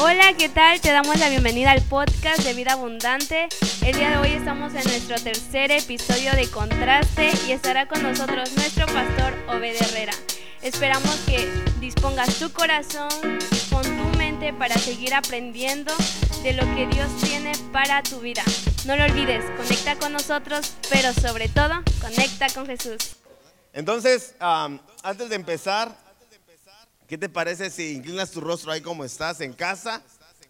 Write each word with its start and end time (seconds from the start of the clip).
Hola, 0.00 0.34
¿qué 0.36 0.48
tal? 0.48 0.80
Te 0.80 0.90
damos 0.90 1.18
la 1.18 1.28
bienvenida 1.28 1.70
al 1.70 1.80
podcast 1.82 2.40
de 2.40 2.52
Vida 2.52 2.72
Abundante. 2.72 3.48
El 3.84 3.96
día 3.96 4.10
de 4.10 4.16
hoy 4.18 4.30
estamos 4.32 4.74
en 4.74 4.82
nuestro 4.84 5.16
tercer 5.16 5.70
episodio 5.70 6.32
de 6.32 6.48
Contraste 6.50 7.30
y 7.46 7.52
estará 7.52 7.86
con 7.86 8.02
nosotros 8.02 8.52
nuestro 8.56 8.86
pastor 8.86 9.34
Obed 9.48 9.76
Herrera. 9.80 10.12
Esperamos 10.62 11.14
que 11.26 11.48
dispongas 11.80 12.38
tu 12.38 12.52
corazón 12.52 13.08
con 13.70 13.82
tu 13.82 14.18
mente 14.18 14.52
para 14.52 14.76
seguir 14.76 15.14
aprendiendo 15.14 15.94
de 16.42 16.54
lo 16.54 16.62
que 16.74 16.86
Dios 16.86 17.08
tiene 17.22 17.52
para 17.72 18.02
tu 18.02 18.20
vida. 18.20 18.42
No 18.86 18.96
lo 18.96 19.04
olvides, 19.04 19.44
conecta 19.56 19.96
con 19.96 20.12
nosotros, 20.12 20.74
pero 20.90 21.12
sobre 21.12 21.48
todo, 21.48 21.82
conecta 22.00 22.48
con 22.52 22.66
Jesús. 22.66 23.16
Entonces, 23.72 24.34
am, 24.40 24.80
antes 25.02 25.28
de 25.28 25.36
empezar, 25.36 26.03
¿qué 27.08 27.18
te 27.18 27.28
parece 27.28 27.70
si 27.70 27.92
inclinas 27.92 28.30
tu 28.30 28.40
rostro 28.40 28.72
ahí 28.72 28.80
como 28.80 29.04
estás 29.04 29.40
en 29.40 29.52
casa? 29.52 30.02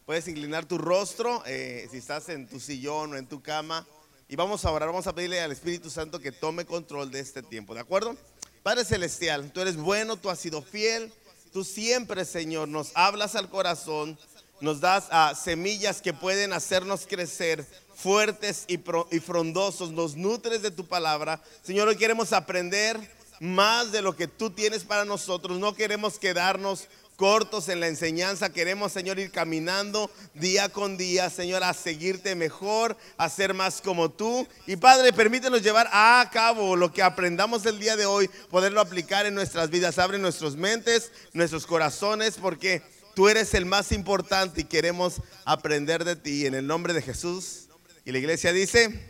Puedes 0.07 0.29
inclinar 0.29 0.67
tu 0.67 0.79
rostro 0.79 1.43
eh, 1.47 1.89
si 1.91 1.99
estás 1.99 2.29
en 2.29 2.47
tu 2.47 2.61
sillón 2.61 3.13
o 3.13 3.17
en 3.17 3.27
tu 3.27 3.43
cama. 3.43 3.87
Y 4.29 4.37
vamos 4.37 4.65
a 4.65 4.71
orar, 4.71 4.89
vamos 4.89 5.07
a 5.07 5.15
pedirle 5.15 5.41
al 5.41 5.53
Espíritu 5.53 5.91
Santo 5.91 6.21
que 6.21 6.33
tome 6.33 6.65
control 6.65 7.11
de 7.11 7.21
este 7.21 7.43
tiempo, 7.43 7.75
¿de 7.75 7.81
acuerdo? 7.81 8.17
Padre 8.63 8.85
Celestial, 8.85 9.51
tú 9.53 9.61
eres 9.61 9.77
bueno, 9.77 10.17
tú 10.17 10.31
has 10.31 10.39
sido 10.39 10.63
fiel, 10.63 11.13
tú 11.53 11.65
siempre, 11.65 12.25
Señor, 12.25 12.69
nos 12.69 12.93
hablas 12.95 13.35
al 13.35 13.51
corazón, 13.51 14.19
nos 14.61 14.81
das 14.81 15.05
ah, 15.11 15.35
semillas 15.35 16.01
que 16.01 16.15
pueden 16.15 16.53
hacernos 16.53 17.07
crecer 17.07 17.67
fuertes 17.95 18.65
y, 18.67 18.81
y 19.11 19.21
frondosos, 19.21 19.91
nos 19.91 20.17
nutres 20.17 20.63
de 20.63 20.71
tu 20.71 20.87
palabra. 20.87 21.43
Señor, 21.63 21.89
hoy 21.89 21.97
queremos 21.97 22.33
aprender 22.33 22.99
más 23.45 23.93
de 23.93 24.03
lo 24.03 24.17
que 24.17 24.27
tú 24.27 24.51
tienes 24.51 24.85
para 24.85 25.05
nosotros, 25.05 25.59
no 25.59 25.75
queremos 25.75 26.19
quedarnos 26.19 26.89
cortos 27.17 27.69
en 27.69 27.79
la 27.79 27.87
enseñanza, 27.87 28.53
queremos, 28.53 28.91
Señor, 28.91 29.19
ir 29.19 29.31
caminando 29.31 30.11
día 30.33 30.69
con 30.69 30.97
día, 30.97 31.31
Señor, 31.31 31.63
a 31.63 31.75
seguirte 31.75 32.35
mejor, 32.35 32.97
a 33.17 33.29
ser 33.29 33.55
más 33.55 33.81
como 33.81 34.11
tú. 34.11 34.49
Y 34.67 34.77
Padre, 34.77 35.13
permítenos 35.13 35.63
llevar 35.63 35.89
a 35.93 36.29
cabo 36.33 36.75
lo 36.75 36.93
que 36.93 37.03
aprendamos 37.03 37.65
el 37.67 37.79
día 37.79 37.97
de 37.97 38.07
hoy, 38.07 38.29
poderlo 38.51 38.81
aplicar 38.81 39.27
en 39.27 39.35
nuestras 39.35 39.71
vidas. 39.71 39.99
Abre 39.99 40.19
nuestras 40.19 40.57
mentes, 40.57 41.13
nuestros 41.35 41.67
corazones, 41.67 42.37
porque 42.41 42.83
tú 43.15 43.29
eres 43.29 43.55
el 43.55 43.67
más 43.67 43.93
importante 43.93 44.63
y 44.63 44.65
queremos 44.65 45.21
aprender 45.45 46.05
de 46.05 46.17
ti. 46.17 46.47
En 46.47 46.55
el 46.55 46.67
nombre 46.67 46.95
de 46.95 47.03
Jesús. 47.03 47.69
Y 48.05 48.13
la 48.13 48.19
iglesia 48.19 48.53
dice, 48.53 49.09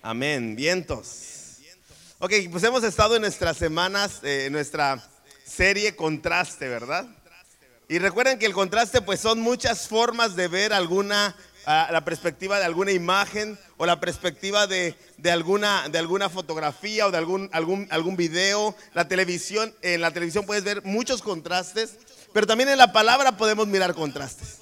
amén, 0.00 0.54
vientos. 0.54 1.33
Ok, 2.24 2.32
pues 2.50 2.64
hemos 2.64 2.82
estado 2.84 3.16
en 3.16 3.20
nuestras 3.20 3.58
semanas, 3.58 4.20
eh, 4.22 4.46
en 4.46 4.54
nuestra 4.54 5.06
serie 5.44 5.94
Contraste, 5.94 6.70
¿verdad? 6.70 7.06
Y 7.86 7.98
recuerden 7.98 8.38
que 8.38 8.46
el 8.46 8.54
contraste 8.54 9.02
pues 9.02 9.20
son 9.20 9.40
muchas 9.40 9.88
formas 9.88 10.34
de 10.34 10.48
ver 10.48 10.72
alguna, 10.72 11.36
ah, 11.66 11.90
la 11.92 12.02
perspectiva 12.02 12.58
de 12.58 12.64
alguna 12.64 12.92
imagen 12.92 13.58
o 13.76 13.84
la 13.84 14.00
perspectiva 14.00 14.66
de, 14.66 14.96
de 15.18 15.30
alguna, 15.32 15.90
de 15.90 15.98
alguna 15.98 16.30
fotografía 16.30 17.06
o 17.06 17.10
de 17.10 17.18
algún, 17.18 17.50
algún, 17.52 17.88
algún 17.90 18.16
video. 18.16 18.74
La 18.94 19.06
televisión, 19.06 19.74
en 19.82 20.00
la 20.00 20.10
televisión 20.10 20.46
puedes 20.46 20.64
ver 20.64 20.82
muchos 20.82 21.20
contrastes, 21.20 21.98
pero 22.32 22.46
también 22.46 22.70
en 22.70 22.78
la 22.78 22.90
palabra 22.90 23.36
podemos 23.36 23.66
mirar 23.66 23.92
contrastes. 23.92 24.60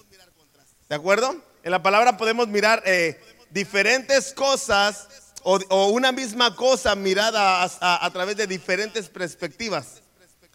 ¿De 0.89 0.97
acuerdo? 0.97 1.37
En 1.63 1.71
la 1.71 1.81
palabra 1.81 2.17
podemos 2.17 2.49
mirar 2.49 2.83
eh, 2.87 3.21
diferentes 3.51 4.33
cosas 4.33 5.07
o, 5.45 5.87
una 5.89 6.13
misma 6.13 6.55
cosa 6.55 6.95
mirada 6.95 7.65
a, 7.65 8.11
través 8.13 8.37
de 8.37 8.47
diferentes 8.47 9.09
perspectivas. 9.09 10.03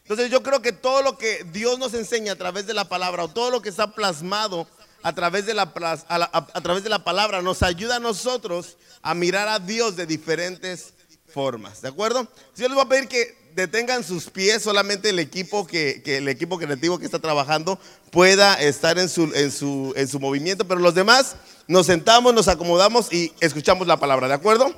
Entonces 0.03 0.31
yo 0.31 0.41
creo 0.41 0.61
que 0.61 0.71
todo 0.71 1.02
lo 1.02 1.17
que 1.17 1.45
Dios 1.52 1.77
nos 1.80 1.93
enseña 1.93 2.33
a 2.33 2.38
través 2.38 2.66
de 2.66 2.73
la 2.73 2.85
palabra 2.85 3.23
o 3.23 3.27
todo 3.27 3.52
lo 3.52 3.61
que 3.61 3.69
está 3.69 3.91
plasmado 3.91 4.67
a 5.03 5.13
través 5.13 5.45
de 5.45 5.53
la, 5.53 5.71
a 5.73 6.61
través 6.61 6.83
de 6.83 6.89
la 6.89 7.03
palabra 7.03 7.41
nos 7.41 7.61
ayuda 7.61 7.97
a 7.97 7.99
nosotros 7.99 8.77
a 9.02 9.13
mirar 9.13 9.47
a 9.47 9.59
Dios 9.59 9.95
de 9.95 10.05
diferentes 10.05 10.93
formas. 11.33 11.82
¿De 11.82 11.89
acuerdo? 11.89 12.27
Yo 12.55 12.67
les 12.67 12.76
voy 12.76 12.86
a 12.86 12.89
pedir 12.89 13.08
que 13.08 13.36
detengan 13.54 14.04
sus 14.04 14.30
pies, 14.30 14.61
solamente 14.61 15.10
el 15.10 15.20
equipo 15.20 15.65
que, 15.65 16.02
que 16.04 16.17
el 16.17 16.27
equipo 16.27 16.58
creativo 16.60 16.99
que 16.99 17.05
está 17.05 17.20
trabajando 17.20 17.80
pueda 18.11 18.54
estar 18.55 18.99
en 18.99 19.10
su, 19.10 19.32
en, 19.33 19.52
su, 19.52 19.93
en 19.95 20.08
su 20.08 20.20
movimiento, 20.20 20.67
pero 20.67 20.80
los 20.80 20.93
demás 20.93 21.36
nos 21.67 21.87
sentamos, 21.87 22.33
nos 22.33 22.48
acomodamos 22.48 23.11
y 23.11 23.33
escuchamos 23.39 23.87
la 23.87 23.98
palabra. 23.99 24.27
¿De 24.27 24.36
acuerdo? 24.36 24.73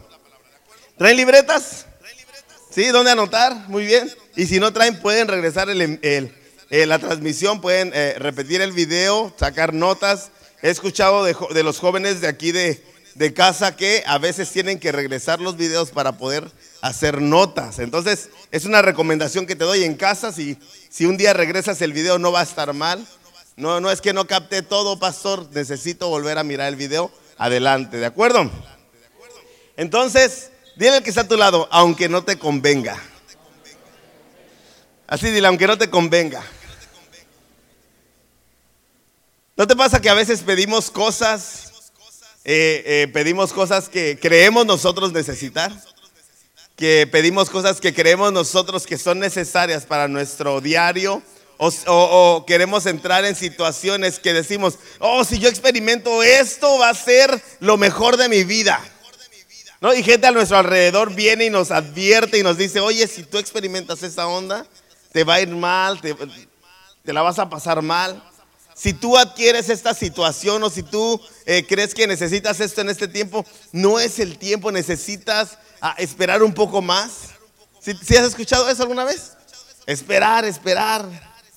¿Traen 0.98 1.18
libretas? 1.18 1.86
¿Sí? 2.74 2.88
¿Dónde 2.88 3.12
anotar? 3.12 3.68
Muy 3.68 3.86
bien. 3.86 4.09
Y 4.36 4.46
si 4.46 4.59
no 4.59 4.72
traen, 4.72 5.00
pueden 5.02 5.28
regresar 5.28 5.70
el, 5.70 5.82
el- 5.82 6.36
eh, 6.72 6.86
la 6.86 7.00
transmisión, 7.00 7.62
pueden 7.62 7.92
eh, 7.96 8.14
repetir 8.20 8.62
el 8.62 8.72
video, 8.72 9.34
sacar 9.40 9.74
notas. 9.74 10.30
He 10.62 10.70
escuchado 10.70 11.24
de, 11.24 11.36
de 11.54 11.64
los 11.64 11.80
jóvenes 11.80 12.22
de 12.22 12.28
aquí 12.28 12.52
de, 12.52 12.84
de 13.19 13.34
casa 13.34 13.75
que 13.75 14.02
a 14.07 14.18
veces 14.18 14.50
tienen 14.50 14.80
que 14.80 14.94
regresar 14.94 15.41
los 15.41 15.57
videos 15.57 15.91
para 15.91 16.13
poder 16.13 16.50
hacer 16.80 17.22
notas. 17.22 17.80
Entonces, 17.80 18.30
es 18.50 18.63
una 18.63 18.81
recomendación 18.81 19.46
que 19.46 19.57
te 19.57 19.66
doy 19.66 19.84
en 19.84 19.96
casa. 19.96 20.31
Si, 20.31 20.57
si 20.90 21.06
un 21.06 21.18
día 21.18 21.34
regresas 21.34 21.81
el 21.81 21.91
video, 21.91 22.18
no 22.18 22.31
va 22.31 22.40
a 22.40 22.44
estar 22.44 22.72
mal. 22.72 23.06
No, 23.58 23.81
no 23.81 23.91
es 23.91 24.00
que 24.00 24.13
no 24.13 24.25
capte 24.25 24.62
todo, 24.62 25.00
pastor. 25.00 25.50
Necesito 25.52 26.08
volver 26.08 26.38
a 26.38 26.46
mirar 26.46 26.69
el 26.69 26.78
video. 26.78 27.12
Adelante, 27.38 27.97
¿de 27.97 28.06
acuerdo? 28.06 28.50
Entonces, 29.75 30.52
dile 30.78 30.96
al 30.96 31.03
que 31.03 31.09
está 31.09 31.24
a 31.24 31.28
tu 31.28 31.35
lado, 31.35 31.68
aunque 31.72 32.08
no 32.08 32.24
te 32.24 32.40
convenga. 32.40 32.97
Así 35.08 35.29
dile, 35.29 35.46
aunque 35.46 35.68
no 35.68 35.78
te 35.78 35.90
convenga. 35.90 36.41
¿No 39.58 39.68
te 39.68 39.75
pasa 39.75 40.00
que 40.00 40.09
a 40.09 40.13
veces 40.13 40.40
pedimos 40.40 40.90
cosas, 40.90 41.69
eh, 42.46 42.84
eh, 42.86 43.08
pedimos 43.14 43.54
cosas 43.54 43.90
que 43.90 44.18
creemos 44.20 44.66
nosotros 44.66 45.12
necesitar? 45.12 45.72
Que 46.76 47.08
pedimos 47.12 47.50
cosas 47.50 47.82
que 47.82 47.94
creemos 47.94 48.32
nosotros 48.32 48.86
que 48.88 48.98
son 48.98 49.20
necesarias 49.20 49.86
para 49.86 50.08
nuestro 50.08 50.62
diario. 50.62 51.22
O, 51.58 51.68
o- 51.88 52.36
o 52.38 52.46
queremos 52.46 52.86
entrar 52.86 53.26
en 53.26 53.36
situaciones 53.36 54.18
que 54.18 54.32
decimos, 54.34 54.76
oh, 55.00 55.26
si 55.26 55.40
yo 55.40 55.50
experimento 55.50 56.24
esto 56.24 56.80
va 56.80 56.90
a 56.90 56.96
ser 56.96 57.42
lo 57.60 57.76
mejor 57.76 58.16
de 58.16 58.30
mi 58.30 58.46
vida. 58.46 58.82
¿No? 59.82 59.94
Y 59.94 60.02
gente 60.04 60.28
a 60.28 60.32
nuestro 60.32 60.58
alrededor 60.58 61.14
viene 61.14 61.46
y 61.46 61.50
nos 61.50 61.72
advierte 61.72 62.38
y 62.38 62.44
nos 62.44 62.58
dice, 62.58 62.80
oye, 62.80 63.08
si 63.08 63.24
tú 63.24 63.38
experimentas 63.38 64.04
esa 64.04 64.28
onda, 64.28 64.66
te 65.12 65.26
va 65.26 65.36
a 65.36 65.42
ir 65.42 65.50
mal, 65.50 66.00
te, 66.00 66.16
te 67.04 67.12
la 67.14 67.22
vas 67.22 67.40
a 67.40 67.50
pasar 67.50 67.82
mal. 67.82 68.24
Si 68.79 68.94
tú 68.94 69.17
adquieres 69.17 69.67
esta 69.67 69.94
situación 69.94 70.63
o 70.63 70.69
si 70.69 70.84
tú 70.84 71.19
eh, 71.45 71.66
crees 71.67 71.94
que 71.94 72.07
necesitas 72.07 72.62
esto 72.62 72.79
en 72.79 72.88
este 72.88 73.09
tiempo, 73.09 73.45
no 73.73 74.00
es 74.00 74.19
el 74.19 74.38
tiempo, 74.38 74.72
necesitas 74.72 75.57
ah, 75.81 75.95
esperar 75.97 76.41
un 76.41 76.53
poco 76.53 76.81
más. 76.81 77.31
¿Sí, 77.81 77.91
sí 78.01 78.16
has 78.16 78.25
escuchado 78.25 78.69
eso 78.69 78.84
alguna 78.84 79.03
vez? 79.03 79.34
Esperar, 79.85 80.45
esperar. 80.45 81.06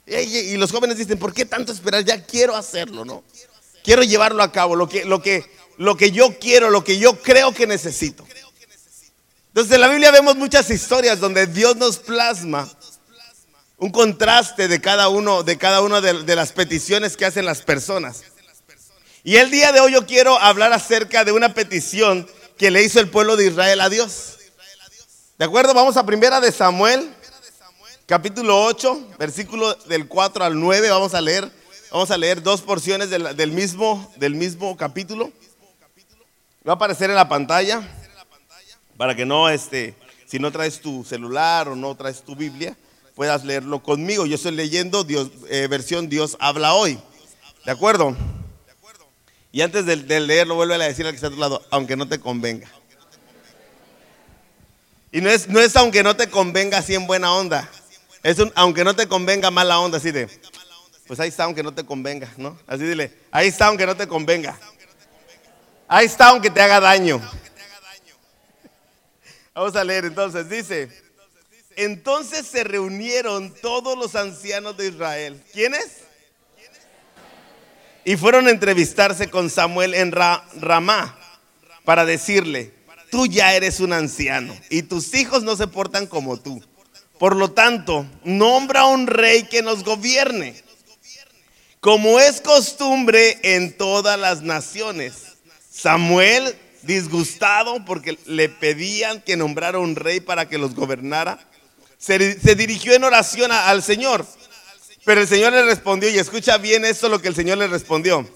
Y, 0.04 0.14
y 0.14 0.56
los 0.56 0.72
jóvenes 0.72 0.98
dicen, 0.98 1.16
¿por 1.16 1.32
qué 1.32 1.44
tanto 1.44 1.70
esperar? 1.70 2.04
Ya 2.04 2.24
quiero 2.24 2.56
hacerlo, 2.56 3.04
¿no? 3.04 3.22
Quiero 3.84 4.02
llevarlo 4.02 4.42
a 4.42 4.50
cabo, 4.50 4.74
lo 4.74 4.88
que, 4.88 5.04
lo 5.04 5.22
que, 5.22 5.48
lo 5.78 5.96
que 5.96 6.10
yo 6.10 6.40
quiero, 6.40 6.70
lo 6.70 6.82
que 6.82 6.98
yo 6.98 7.22
creo 7.22 7.54
que 7.54 7.68
necesito. 7.68 8.26
Entonces 9.46 9.72
en 9.72 9.80
la 9.80 9.88
Biblia 9.88 10.10
vemos 10.10 10.34
muchas 10.34 10.68
historias 10.70 11.20
donde 11.20 11.46
Dios 11.46 11.76
nos 11.76 11.98
plasma 11.98 12.68
un 13.82 13.90
contraste 13.90 14.68
de 14.68 14.80
cada 14.80 15.08
uno, 15.08 15.42
de 15.42 15.58
cada 15.58 15.80
una 15.80 16.00
de, 16.00 16.36
las 16.36 16.52
peticiones 16.52 17.16
que 17.16 17.24
hacen 17.26 17.44
las 17.44 17.62
personas. 17.62 18.22
Y 19.24 19.38
el 19.38 19.50
día 19.50 19.72
de 19.72 19.80
hoy 19.80 19.90
yo 19.90 20.06
quiero 20.06 20.38
hablar 20.38 20.72
acerca 20.72 21.24
de 21.24 21.32
una 21.32 21.52
petición 21.52 22.28
que 22.56 22.70
le 22.70 22.84
hizo 22.84 23.00
el 23.00 23.08
pueblo 23.10 23.34
de 23.34 23.48
Israel 23.48 23.80
a 23.80 23.88
Dios. 23.88 24.38
¿De 25.36 25.44
acuerdo? 25.44 25.74
Vamos 25.74 25.96
a 25.96 26.06
primera 26.06 26.40
de 26.40 26.52
Samuel, 26.52 27.12
capítulo 28.06 28.62
8, 28.66 29.16
versículo 29.18 29.74
del 29.86 30.06
4 30.06 30.44
al 30.44 30.60
9. 30.60 30.88
Vamos 30.88 31.14
a 31.14 31.20
leer, 31.20 31.50
vamos 31.90 32.12
a 32.12 32.16
leer 32.16 32.40
dos 32.40 32.60
porciones 32.60 33.10
del, 33.10 33.34
del 33.34 33.50
mismo, 33.50 34.12
del 34.14 34.36
mismo 34.36 34.76
capítulo. 34.76 35.32
Va 36.64 36.74
a 36.74 36.76
aparecer 36.76 37.10
en 37.10 37.16
la 37.16 37.28
pantalla 37.28 37.82
para 38.96 39.16
que 39.16 39.26
no, 39.26 39.48
este, 39.48 39.96
si 40.28 40.38
no 40.38 40.52
traes 40.52 40.80
tu 40.80 41.02
celular 41.04 41.68
o 41.68 41.74
no 41.74 41.96
traes 41.96 42.22
tu 42.22 42.36
Biblia, 42.36 42.76
puedas 43.14 43.44
leerlo 43.44 43.82
conmigo. 43.82 44.26
Yo 44.26 44.36
estoy 44.36 44.52
leyendo 44.52 45.04
Dios, 45.04 45.30
eh, 45.48 45.66
versión 45.68 46.08
Dios 46.08 46.36
habla 46.40 46.74
hoy. 46.74 46.98
¿De 47.64 47.70
acuerdo? 47.70 48.16
Y 49.52 49.60
antes 49.60 49.84
de, 49.84 49.96
leerlo, 50.20 50.54
vuelve 50.54 50.74
a 50.74 50.78
decir 50.78 51.04
al 51.06 51.12
que 51.12 51.16
está 51.16 51.26
a 51.26 51.30
tu 51.30 51.36
lado, 51.36 51.62
aunque 51.70 51.94
no 51.94 52.08
te 52.08 52.18
convenga. 52.18 52.68
Y 55.12 55.20
no 55.20 55.28
es, 55.28 55.46
no 55.46 55.60
es 55.60 55.76
aunque 55.76 56.02
no 56.02 56.16
te 56.16 56.30
convenga 56.30 56.78
así 56.78 56.94
en 56.94 57.06
buena 57.06 57.34
onda. 57.34 57.68
Es 58.22 58.38
un 58.38 58.50
aunque 58.54 58.82
no 58.82 58.96
te 58.96 59.06
convenga 59.06 59.50
mala 59.50 59.78
onda, 59.78 59.98
así 59.98 60.10
de, 60.10 60.26
pues 61.06 61.20
ahí 61.20 61.28
está 61.28 61.44
aunque 61.44 61.62
no 61.62 61.74
te 61.74 61.84
convenga, 61.84 62.32
¿no? 62.38 62.58
Así 62.66 62.84
dile, 62.84 63.12
ahí 63.30 63.48
está 63.48 63.66
aunque 63.66 63.84
no 63.84 63.94
te 63.94 64.06
convenga. 64.06 64.58
Ahí 65.86 66.06
está 66.06 66.28
aunque 66.28 66.48
te 66.48 66.62
haga 66.62 66.80
daño. 66.80 67.20
Vamos 69.54 69.76
a 69.76 69.84
leer 69.84 70.06
entonces, 70.06 70.48
dice, 70.48 71.01
entonces 71.76 72.46
se 72.46 72.64
reunieron 72.64 73.54
todos 73.60 73.98
los 73.98 74.14
ancianos 74.14 74.76
de 74.76 74.88
Israel. 74.88 75.42
¿Quiénes? 75.52 76.02
y 78.04 78.16
fueron 78.16 78.46
a 78.46 78.50
entrevistarse 78.50 79.30
con 79.30 79.50
Samuel 79.50 79.94
en 79.94 80.12
Ramá 80.12 81.18
para 81.84 82.04
decirle, 82.04 82.72
tú 83.10 83.26
ya 83.26 83.54
eres 83.54 83.80
un 83.80 83.92
anciano 83.92 84.56
y 84.70 84.82
tus 84.82 85.14
hijos 85.14 85.42
no 85.42 85.56
se 85.56 85.66
portan 85.66 86.06
como 86.06 86.36
tú. 86.38 86.62
Por 87.18 87.36
lo 87.36 87.52
tanto, 87.52 88.06
nombra 88.24 88.86
un 88.86 89.06
rey 89.06 89.44
que 89.44 89.62
nos 89.62 89.84
gobierne, 89.84 90.60
como 91.80 92.18
es 92.18 92.40
costumbre 92.40 93.38
en 93.42 93.76
todas 93.76 94.18
las 94.18 94.42
naciones. 94.42 95.36
Samuel, 95.70 96.56
disgustado 96.82 97.84
porque 97.84 98.18
le 98.26 98.48
pedían 98.48 99.20
que 99.20 99.36
nombrara 99.36 99.78
un 99.78 99.94
rey 99.94 100.20
para 100.20 100.48
que 100.48 100.58
los 100.58 100.74
gobernara, 100.74 101.38
se, 102.02 102.54
dirigió 102.56 102.94
en 102.94 103.04
oración 103.04 103.52
al 103.52 103.82
Señor. 103.82 104.26
Pero 105.04 105.20
el 105.20 105.28
Señor 105.28 105.52
le 105.52 105.64
respondió, 105.64 106.08
y 106.10 106.18
escucha 106.18 106.58
bien 106.58 106.84
esto 106.84 107.08
lo 107.08 107.20
que 107.20 107.28
el 107.28 107.34
Señor 107.34 107.58
le 107.58 107.66
respondió, 107.66 108.28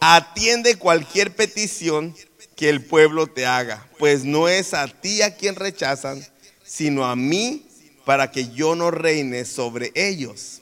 atiende 0.00 0.76
cualquier 0.76 1.34
petición 1.34 2.16
que 2.56 2.68
el 2.68 2.84
pueblo 2.84 3.26
te 3.26 3.46
haga, 3.46 3.86
pues 3.98 4.24
no 4.24 4.48
es 4.48 4.74
a 4.74 4.88
ti 4.88 5.22
a 5.22 5.36
quien 5.36 5.56
rechazan, 5.56 6.26
sino 6.64 7.04
a 7.04 7.16
mí 7.16 7.66
para 8.04 8.30
que 8.30 8.50
yo 8.50 8.74
no 8.74 8.90
reine 8.90 9.44
sobre 9.44 9.92
ellos. 9.94 10.60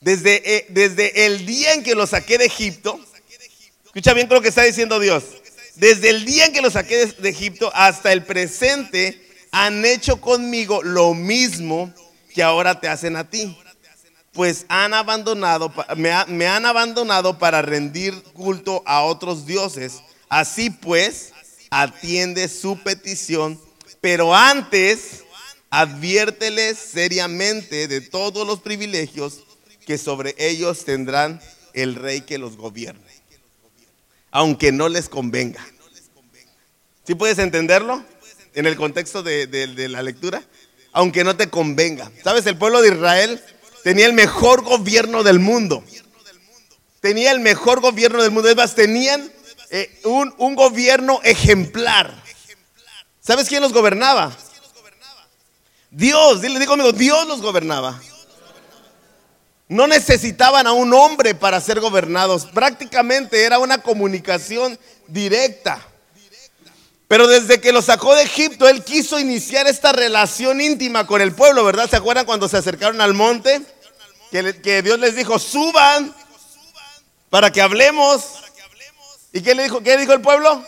Desde, 0.00 0.56
eh, 0.56 0.66
desde 0.68 1.26
el 1.26 1.46
día 1.46 1.74
en 1.74 1.82
que 1.82 1.94
los 1.94 2.10
saqué 2.10 2.36
de 2.36 2.46
Egipto, 2.46 3.00
escucha 3.86 4.14
bien 4.14 4.28
lo 4.28 4.42
que 4.42 4.48
está 4.48 4.62
diciendo 4.62 5.00
Dios, 5.00 5.24
desde 5.76 6.10
el 6.10 6.24
día 6.24 6.46
en 6.46 6.52
que 6.52 6.60
los 6.60 6.74
saqué 6.74 7.06
de, 7.06 7.28
Egipto 7.28 7.70
hasta 7.74 8.12
el 8.12 8.24
presente, 8.24 9.20
han 9.52 9.84
hecho 9.84 10.20
conmigo 10.20 10.82
lo 10.82 11.14
mismo 11.14 11.92
que 12.34 12.42
ahora 12.42 12.80
te 12.80 12.88
hacen 12.88 13.16
a 13.16 13.30
ti 13.30 13.56
pues 14.32 14.64
han 14.68 14.94
abandonado, 14.94 15.72
me, 15.96 16.46
han 16.46 16.66
abandonado 16.66 17.38
para 17.38 17.62
rendir 17.62 18.14
culto 18.32 18.82
a 18.86 19.02
otros 19.02 19.46
dioses. 19.46 20.00
Así 20.28 20.70
pues, 20.70 21.32
atiende 21.70 22.48
su 22.48 22.78
petición, 22.78 23.60
pero 24.00 24.34
antes 24.34 25.24
adviérteles 25.70 26.78
seriamente 26.78 27.88
de 27.88 28.00
todos 28.00 28.46
los 28.46 28.60
privilegios 28.60 29.40
que 29.86 29.98
sobre 29.98 30.34
ellos 30.38 30.84
tendrán 30.84 31.40
el 31.74 31.94
rey 31.94 32.22
que 32.22 32.38
los 32.38 32.56
gobierne, 32.56 33.00
aunque 34.30 34.72
no 34.72 34.88
les 34.88 35.08
convenga. 35.08 35.64
¿Sí 37.04 37.14
puedes 37.14 37.38
entenderlo 37.38 38.02
en 38.54 38.66
el 38.66 38.76
contexto 38.76 39.22
de, 39.22 39.88
la 39.88 40.02
lectura? 40.02 40.42
Aunque 40.92 41.24
no 41.24 41.36
te 41.36 41.48
convenga. 41.48 42.10
¿Sabes? 42.22 42.46
El 42.46 42.58
pueblo 42.58 42.82
de 42.82 42.88
Israel 42.88 43.42
tenía 43.82 44.06
el 44.06 44.12
mejor 44.12 44.62
gobierno 44.62 45.22
del 45.22 45.38
mundo. 45.38 45.84
Tenía 47.00 47.32
el 47.32 47.40
mejor 47.40 47.80
gobierno 47.80 48.22
del 48.22 48.30
mundo. 48.30 48.48
Es 48.48 48.56
más, 48.56 48.74
tenían 48.74 49.32
eh, 49.70 50.00
un, 50.04 50.54
gobierno 50.54 51.20
ejemplar. 51.24 52.22
¿Sabes 53.20 53.48
quién 53.48 53.62
los 53.62 53.72
gobernaba? 53.72 54.36
Dios, 55.90 56.40
dile, 56.40 56.58
digo 56.58 56.92
Dios 56.92 57.26
los 57.26 57.40
gobernaba. 57.42 58.00
No 59.68 59.86
necesitaban 59.86 60.66
a 60.66 60.72
un 60.72 60.92
hombre 60.92 61.34
para 61.34 61.58
ser 61.60 61.80
gobernados. 61.80 62.46
Prácticamente 62.46 63.44
era 63.44 63.58
una 63.58 63.78
comunicación 63.78 64.78
directa. 65.08 65.80
Pero 67.12 67.26
desde 67.26 67.60
que 67.60 67.72
lo 67.72 67.82
sacó 67.82 68.14
de 68.14 68.22
Egipto, 68.22 68.66
él 68.66 68.82
quiso 68.82 69.20
iniciar 69.20 69.66
esta 69.66 69.92
relación 69.92 70.62
íntima 70.62 71.06
con 71.06 71.20
el 71.20 71.34
pueblo, 71.34 71.62
¿verdad? 71.62 71.86
¿Se 71.90 71.96
acuerdan 71.96 72.24
cuando 72.24 72.48
se 72.48 72.56
acercaron 72.56 73.02
al 73.02 73.12
monte? 73.12 73.60
Que, 74.30 74.80
Dios 74.80 74.98
les 74.98 75.14
dijo, 75.14 75.38
suban 75.38 76.16
para 77.28 77.52
que 77.52 77.60
hablemos. 77.60 78.40
¿Y 79.30 79.42
qué 79.42 79.54
le 79.54 79.64
dijo? 79.64 79.82
¿Qué 79.82 79.98
dijo 79.98 80.14
el 80.14 80.22
pueblo? 80.22 80.64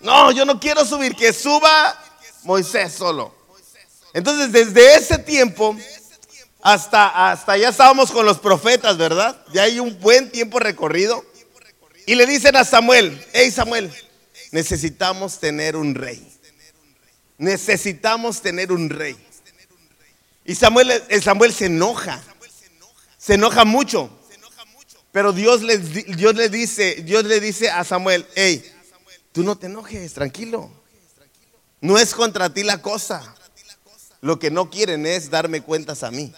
No, 0.00 0.32
yo 0.32 0.44
no 0.44 0.58
quiero 0.58 0.84
subir, 0.84 1.14
que 1.14 1.32
suba 1.32 1.96
Moisés 2.42 2.92
solo. 2.92 3.32
Entonces, 4.12 4.50
desde 4.50 4.96
ese 4.96 5.18
tiempo 5.18 5.76
hasta, 6.62 7.30
hasta 7.30 7.56
ya 7.56 7.68
estábamos 7.68 8.10
con 8.10 8.26
los 8.26 8.40
profetas, 8.40 8.98
¿verdad? 8.98 9.40
Ya 9.52 9.62
hay 9.62 9.78
un 9.78 10.00
buen 10.00 10.32
tiempo 10.32 10.58
recorrido. 10.58 11.24
Y 12.06 12.16
le 12.16 12.26
dicen 12.26 12.56
a 12.56 12.64
Samuel, 12.64 13.24
hey 13.32 13.52
Samuel, 13.52 13.92
necesitamos 14.52 15.38
tener 15.38 15.76
un 15.76 15.94
rey. 15.94 16.26
Necesitamos 17.38 18.42
tener 18.42 18.72
un 18.72 18.90
rey. 18.90 19.16
Y 20.44 20.54
Samuel, 20.54 21.02
Samuel 21.22 21.52
se 21.52 21.66
enoja. 21.66 22.22
Se 23.18 23.34
enoja 23.34 23.64
mucho. 23.64 24.10
Pero 25.12 25.32
Dios 25.32 25.62
le, 25.62 25.78
Dios 25.78 26.34
le 26.34 26.48
dice, 26.48 26.96
Dios 27.02 27.24
le 27.24 27.40
dice 27.40 27.70
a 27.70 27.82
Samuel, 27.84 28.26
hey, 28.34 28.64
tú 29.32 29.42
no 29.42 29.56
te 29.56 29.66
enojes, 29.66 30.14
tranquilo. 30.14 30.70
No 31.80 31.98
es 31.98 32.14
contra 32.14 32.52
ti 32.52 32.62
la 32.62 32.80
cosa. 32.80 33.34
Lo 34.20 34.38
que 34.38 34.50
no 34.50 34.70
quieren 34.70 35.06
es 35.06 35.30
darme 35.30 35.62
cuentas 35.62 36.02
a 36.02 36.10
mí. 36.10 36.32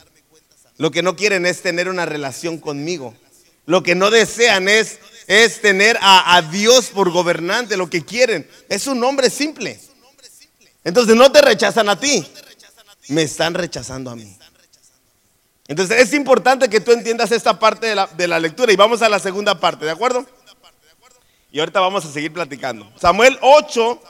Lo 0.79 0.91
que 0.91 1.03
no 1.03 1.17
quieren 1.17 1.47
es 1.47 1.63
tener 1.63 1.89
una 1.89 2.07
relación 2.07 2.59
conmigo. 2.59 3.15
Lo 3.67 3.83
que 3.83 3.95
no 3.95 4.11
desean 4.11 4.69
es 4.69 4.99
es 5.27 5.61
tener 5.61 5.99
a, 6.01 6.43
Dios 6.51 6.87
por 6.87 7.11
gobernante, 7.11 7.77
lo 7.77 7.89
que 7.89 8.05
quieren. 8.05 8.49
Es 8.69 8.87
un 8.87 9.01
nombre 9.01 9.31
simple. 9.31 9.79
Entonces 10.85 11.15
no 11.15 11.31
te 11.31 11.41
rechazan 11.41 11.89
a 11.89 11.99
ti, 11.99 12.27
me 13.09 13.23
están 13.23 13.55
rechazando 13.55 14.11
a 14.11 14.17
mí. 14.17 14.37
Entonces 15.69 16.01
es 16.01 16.13
importante 16.13 16.69
que 16.69 16.81
tú 16.81 16.91
entiendas 16.93 17.31
esta 17.31 17.59
parte 17.59 17.87
de 17.87 17.95
la, 17.95 18.07
de 18.09 18.27
la, 18.27 18.41
lectura 18.41 18.73
y 18.73 18.77
vamos 18.77 19.01
a 19.01 19.09
la 19.09 19.21
segunda 19.21 19.59
parte, 19.61 19.85
¿de 19.85 19.93
acuerdo? 19.93 20.27
Y 21.53 21.61
ahorita 21.61 21.81
vamos 21.81 22.05
a 22.05 22.13
seguir 22.13 22.33
platicando. 22.33 22.91
Samuel 23.01 23.39
8, 23.43 24.03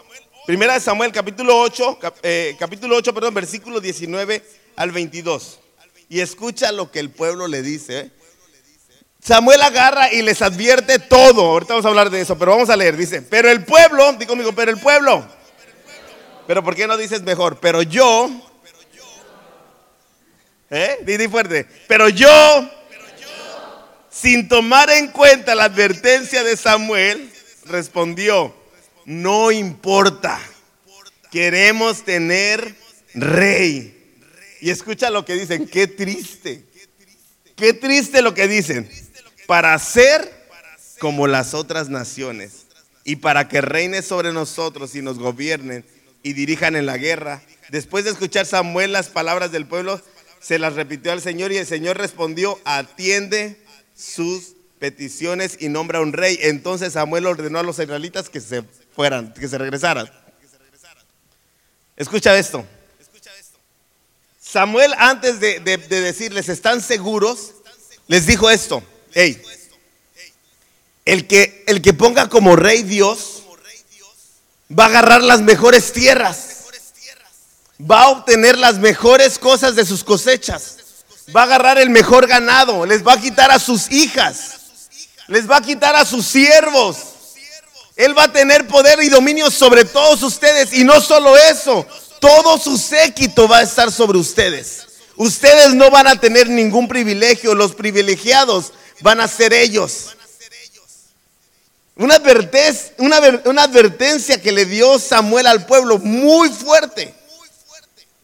primera 0.47 0.75
de 0.75 0.81
Samuel 0.81 1.13
capítulo 1.13 1.61
8, 1.61 1.99
eh, 2.23 2.57
capítulo 2.59 2.97
8, 2.97 3.13
perdón, 3.13 3.35
versículo 3.35 3.81
19 3.81 4.43
al 4.77 4.93
22. 4.93 5.61
Y 6.09 6.21
escucha 6.21 6.73
lo 6.73 6.91
que 6.91 7.01
el 7.01 7.11
pueblo 7.11 7.49
le 7.49 7.63
dice. 7.63 8.01
¿eh? 8.01 8.11
Samuel 9.23 9.63
agarra 9.63 10.13
y 10.13 10.21
les 10.21 10.43
advierte 10.43 10.99
todo. 10.99 11.43
Ahorita 11.43 11.75
vamos 11.75 11.87
a 11.87 11.91
hablar 11.91 12.11
de 12.11 12.21
eso, 12.21 12.37
pero 12.37 12.53
vamos 12.53 12.71
a 12.71 12.77
leer. 12.77 12.97
Dice, 12.97 13.23
pero 13.23 13.49
el 13.49 13.65
pueblo, 13.65 14.13
digo 14.15 14.31
conmigo, 14.31 14.53
pero 14.53 14.73
el 14.73 14.81
pueblo. 14.81 15.25
Pero 16.49 16.65
¿por 16.65 16.75
qué 16.75 16.89
no 16.89 16.97
dices 16.97 17.23
mejor? 17.23 17.61
Pero 17.61 17.83
yo. 17.83 18.29
¿Eh? 20.71 20.99
Didi 21.03 21.29
fuerte. 21.29 21.69
Pero 21.87 22.09
yo, 22.09 22.69
sin 24.11 24.49
tomar 24.49 24.91
en 24.91 25.13
cuenta 25.13 25.55
la 25.55 25.65
advertencia 25.65 26.43
de 26.43 26.57
Samuel, 26.57 27.33
respondió, 27.67 28.53
no 29.05 29.53
importa. 29.53 30.41
Queremos 31.31 32.03
tener 32.03 32.75
rey. 33.15 34.19
Y 34.61 34.71
escucha 34.71 35.11
lo 35.11 35.25
que 35.25 35.35
dicen, 35.35 35.69
qué 35.69 35.87
triste. 35.87 36.65
Qué 37.55 37.73
triste 37.73 38.21
lo 38.21 38.35
que 38.35 38.49
dicen 38.49 38.91
para 39.53 39.79
ser 39.79 40.33
como 40.99 41.27
las 41.27 41.53
otras 41.53 41.91
naciones 41.91 42.69
y 43.05 43.17
para 43.17 43.49
que 43.49 43.61
reine 43.61 44.01
sobre 44.01 44.33
nosotros 44.33 44.95
y 44.95 45.03
nos 45.03 45.19
gobiernen 45.19 45.85
y 46.23 46.33
dirijan 46.33 46.75
en 46.75 46.87
la 46.87 46.97
guerra. 46.97 47.43
Después 47.69 48.07
de 48.07 48.13
escuchar 48.13 48.47
Samuel 48.47 48.93
las 48.93 49.11
palabras 49.11 49.53
del 49.53 49.67
pueblo, 49.67 50.01
se 50.41 50.59
las 50.59 50.73
repitió 50.73 51.13
al 51.13 51.21
Señor 51.21 51.53
y 51.53 51.59
el 51.59 51.67
Señor 51.67 51.99
respondió, 51.99 52.59
atiende 52.65 53.63
sus 53.95 54.55
peticiones 54.79 55.59
y 55.61 55.69
nombra 55.69 56.01
un 56.01 56.15
rey. 56.15 56.39
Entonces 56.41 56.95
Samuel 56.95 57.27
ordenó 57.27 57.59
a 57.59 57.63
los 57.63 57.79
israelitas 57.79 58.31
que 58.31 58.41
se 58.41 58.63
fueran, 58.97 59.35
que 59.35 59.49
se 59.49 59.59
regresaran. 59.59 60.11
Escucha 61.95 62.39
esto. 62.39 62.65
Samuel 64.41 64.95
antes 64.97 65.41
de, 65.41 65.61
de 65.61 65.77
decirles, 66.01 66.49
¿están 66.49 66.81
seguros? 66.81 67.53
Les 68.07 68.27
dijo 68.27 68.49
esto. 68.49 68.83
Hey, 69.15 69.41
el 71.05 71.27
que, 71.27 71.65
el 71.67 71.83
que 71.83 71.93
ponga 71.93 72.29
como 72.29 72.57
rey 72.57 72.83
Dios 72.83 73.43
va 74.79 74.85
a 74.85 74.89
agarrar 74.89 75.23
las 75.23 75.41
mejores 75.41 75.93
tierras, 75.93 76.65
va 77.79 78.03
a 78.03 78.09
obtener 78.09 78.57
las 78.59 78.79
mejores 78.79 79.39
cosas 79.39 79.77
de 79.77 79.85
sus 79.85 80.03
cosechas, 80.05 80.77
va 81.35 81.43
a 81.43 81.45
agarrar 81.45 81.79
el 81.79 81.91
mejor 81.91 82.27
ganado, 82.27 82.87
les 82.87 83.07
va 83.07 83.15
a 83.15 83.21
quitar 83.21 83.51
a 83.51 83.59
sus 83.59 83.91
hijas, 83.91 84.53
les 85.29 85.51
va 85.51 85.59
a 85.59 85.63
quitar 85.63 85.95
a 85.97 86.05
sus 86.05 86.27
siervos. 86.27 86.97
Él 87.95 88.17
va 88.17 88.25
a 88.25 88.33
tener 88.33 88.67
poder 88.67 89.03
y 89.03 89.11
dominio 89.11 89.51
sobre 89.51 89.85
todos 89.85 90.23
ustedes. 90.23 90.73
Y 90.73 90.83
no 90.83 91.01
solo 91.01 91.37
eso, 91.37 91.87
todo 92.21 92.59
su 92.59 92.79
séquito 92.79 93.47
va 93.47 93.59
a 93.59 93.63
estar 93.63 93.93
sobre 93.93 94.19
ustedes. 94.19 94.87
Ustedes 95.17 95.75
no 95.75 95.91
van 95.91 96.07
a 96.07 96.17
tener 96.17 96.49
ningún 96.49 96.89
privilegio. 96.89 97.55
Los 97.55 97.75
privilegiados 97.75 98.73
van 99.03 99.21
a 99.21 99.29
ser 99.29 99.53
ellos. 99.53 100.17
Una 101.95 102.17
advertencia, 102.17 104.41
que 104.41 104.53
le 104.53 104.65
dio 104.65 104.99
Samuel 104.99 105.47
al 105.47 105.67
pueblo 105.67 105.99
muy 105.99 106.49
fuerte. 106.49 107.15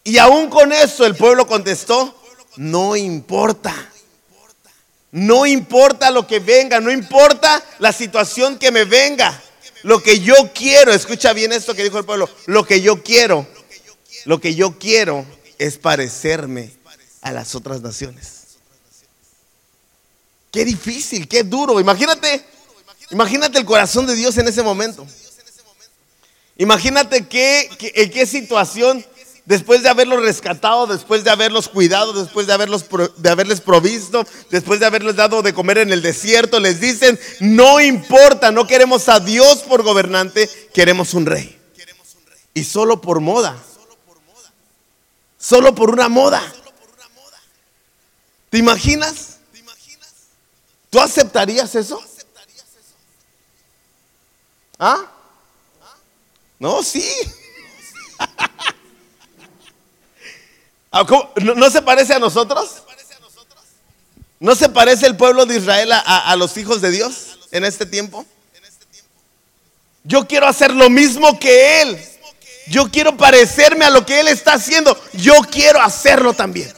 Y 0.04 0.18
aún 0.18 0.48
con 0.48 0.72
eso 0.72 1.04
el 1.04 1.14
pueblo 1.14 1.46
contestó, 1.46 2.18
no 2.56 2.96
importa. 2.96 3.74
No 5.10 5.46
importa 5.46 6.10
lo 6.10 6.26
que 6.26 6.38
venga, 6.38 6.80
no 6.80 6.90
importa 6.90 7.62
la 7.78 7.92
situación 7.92 8.58
que 8.58 8.70
me 8.70 8.84
venga. 8.84 9.42
Lo 9.82 10.02
que 10.02 10.20
yo 10.20 10.34
quiero, 10.54 10.92
escucha 10.92 11.32
bien 11.32 11.52
esto 11.52 11.74
que 11.74 11.84
dijo 11.84 11.98
el 11.98 12.04
pueblo, 12.04 12.28
lo 12.46 12.66
que 12.66 12.80
yo 12.80 13.02
quiero, 13.02 13.46
lo 14.24 14.40
que 14.40 14.54
yo 14.54 14.78
quiero 14.78 15.24
es 15.58 15.78
parecerme 15.78 16.72
a 17.20 17.32
las 17.32 17.54
otras 17.54 17.80
naciones. 17.80 18.37
Qué 20.50 20.64
difícil, 20.64 21.28
qué 21.28 21.42
duro. 21.42 21.78
Imagínate, 21.80 22.44
imagínate 23.10 23.58
el 23.58 23.64
corazón 23.64 24.06
de 24.06 24.14
Dios 24.14 24.36
en 24.38 24.48
ese 24.48 24.62
momento. 24.62 25.06
Imagínate 26.56 27.28
qué, 27.28 27.70
en 27.94 28.10
qué 28.10 28.26
situación, 28.26 29.04
después 29.44 29.82
de 29.82 29.90
haberlos 29.90 30.22
rescatado, 30.22 30.86
después 30.86 31.22
de 31.22 31.30
haberlos 31.30 31.68
cuidado, 31.68 32.12
después 32.12 32.46
de, 32.46 32.52
haberlos, 32.52 32.84
de 33.16 33.30
haberles 33.30 33.60
provisto, 33.60 34.26
después 34.50 34.80
de 34.80 34.86
haberles 34.86 35.16
dado 35.16 35.42
de 35.42 35.54
comer 35.54 35.78
en 35.78 35.92
el 35.92 36.02
desierto, 36.02 36.58
les 36.58 36.80
dicen, 36.80 37.18
no 37.40 37.80
importa, 37.80 38.50
no 38.50 38.66
queremos 38.66 39.08
a 39.08 39.20
Dios 39.20 39.58
por 39.68 39.82
gobernante, 39.82 40.50
queremos 40.74 41.14
un 41.14 41.26
rey. 41.26 41.56
Y 42.54 42.64
solo 42.64 43.00
por 43.00 43.20
moda. 43.20 43.56
Solo 45.38 45.74
por 45.76 45.90
una 45.90 46.08
moda. 46.08 46.42
¿Te 48.50 48.58
imaginas? 48.58 49.37
¿Tú 50.90 51.00
aceptarías 51.00 51.74
eso? 51.74 52.02
¿Ah? 54.78 55.06
No, 56.58 56.82
sí. 56.82 57.04
Ah, 60.90 61.06
¿No, 61.42 61.68
se 61.68 61.82
parece 61.82 62.14
a 62.14 62.18
nosotros? 62.18 62.82
¿No 64.40 64.54
se 64.54 64.70
parece 64.70 65.06
el 65.06 65.18
pueblo 65.18 65.44
de 65.44 65.58
Israel 65.58 65.92
a, 65.92 65.98
a 66.00 66.34
los 66.34 66.56
hijos 66.56 66.80
de 66.80 66.90
Dios 66.90 67.40
en 67.50 67.66
este 67.66 67.84
tiempo? 67.84 68.24
Yo 70.02 70.26
quiero 70.26 70.46
hacer 70.46 70.72
lo 70.72 70.88
mismo 70.88 71.38
que 71.38 71.82
Él. 71.82 72.02
Yo 72.68 72.90
quiero 72.90 73.18
parecerme 73.18 73.84
a 73.84 73.90
lo 73.90 74.06
que 74.06 74.18
Él 74.20 74.28
está 74.28 74.54
haciendo. 74.54 74.98
Yo 75.12 75.34
quiero 75.42 75.82
hacerlo 75.82 76.32
también. 76.32 76.72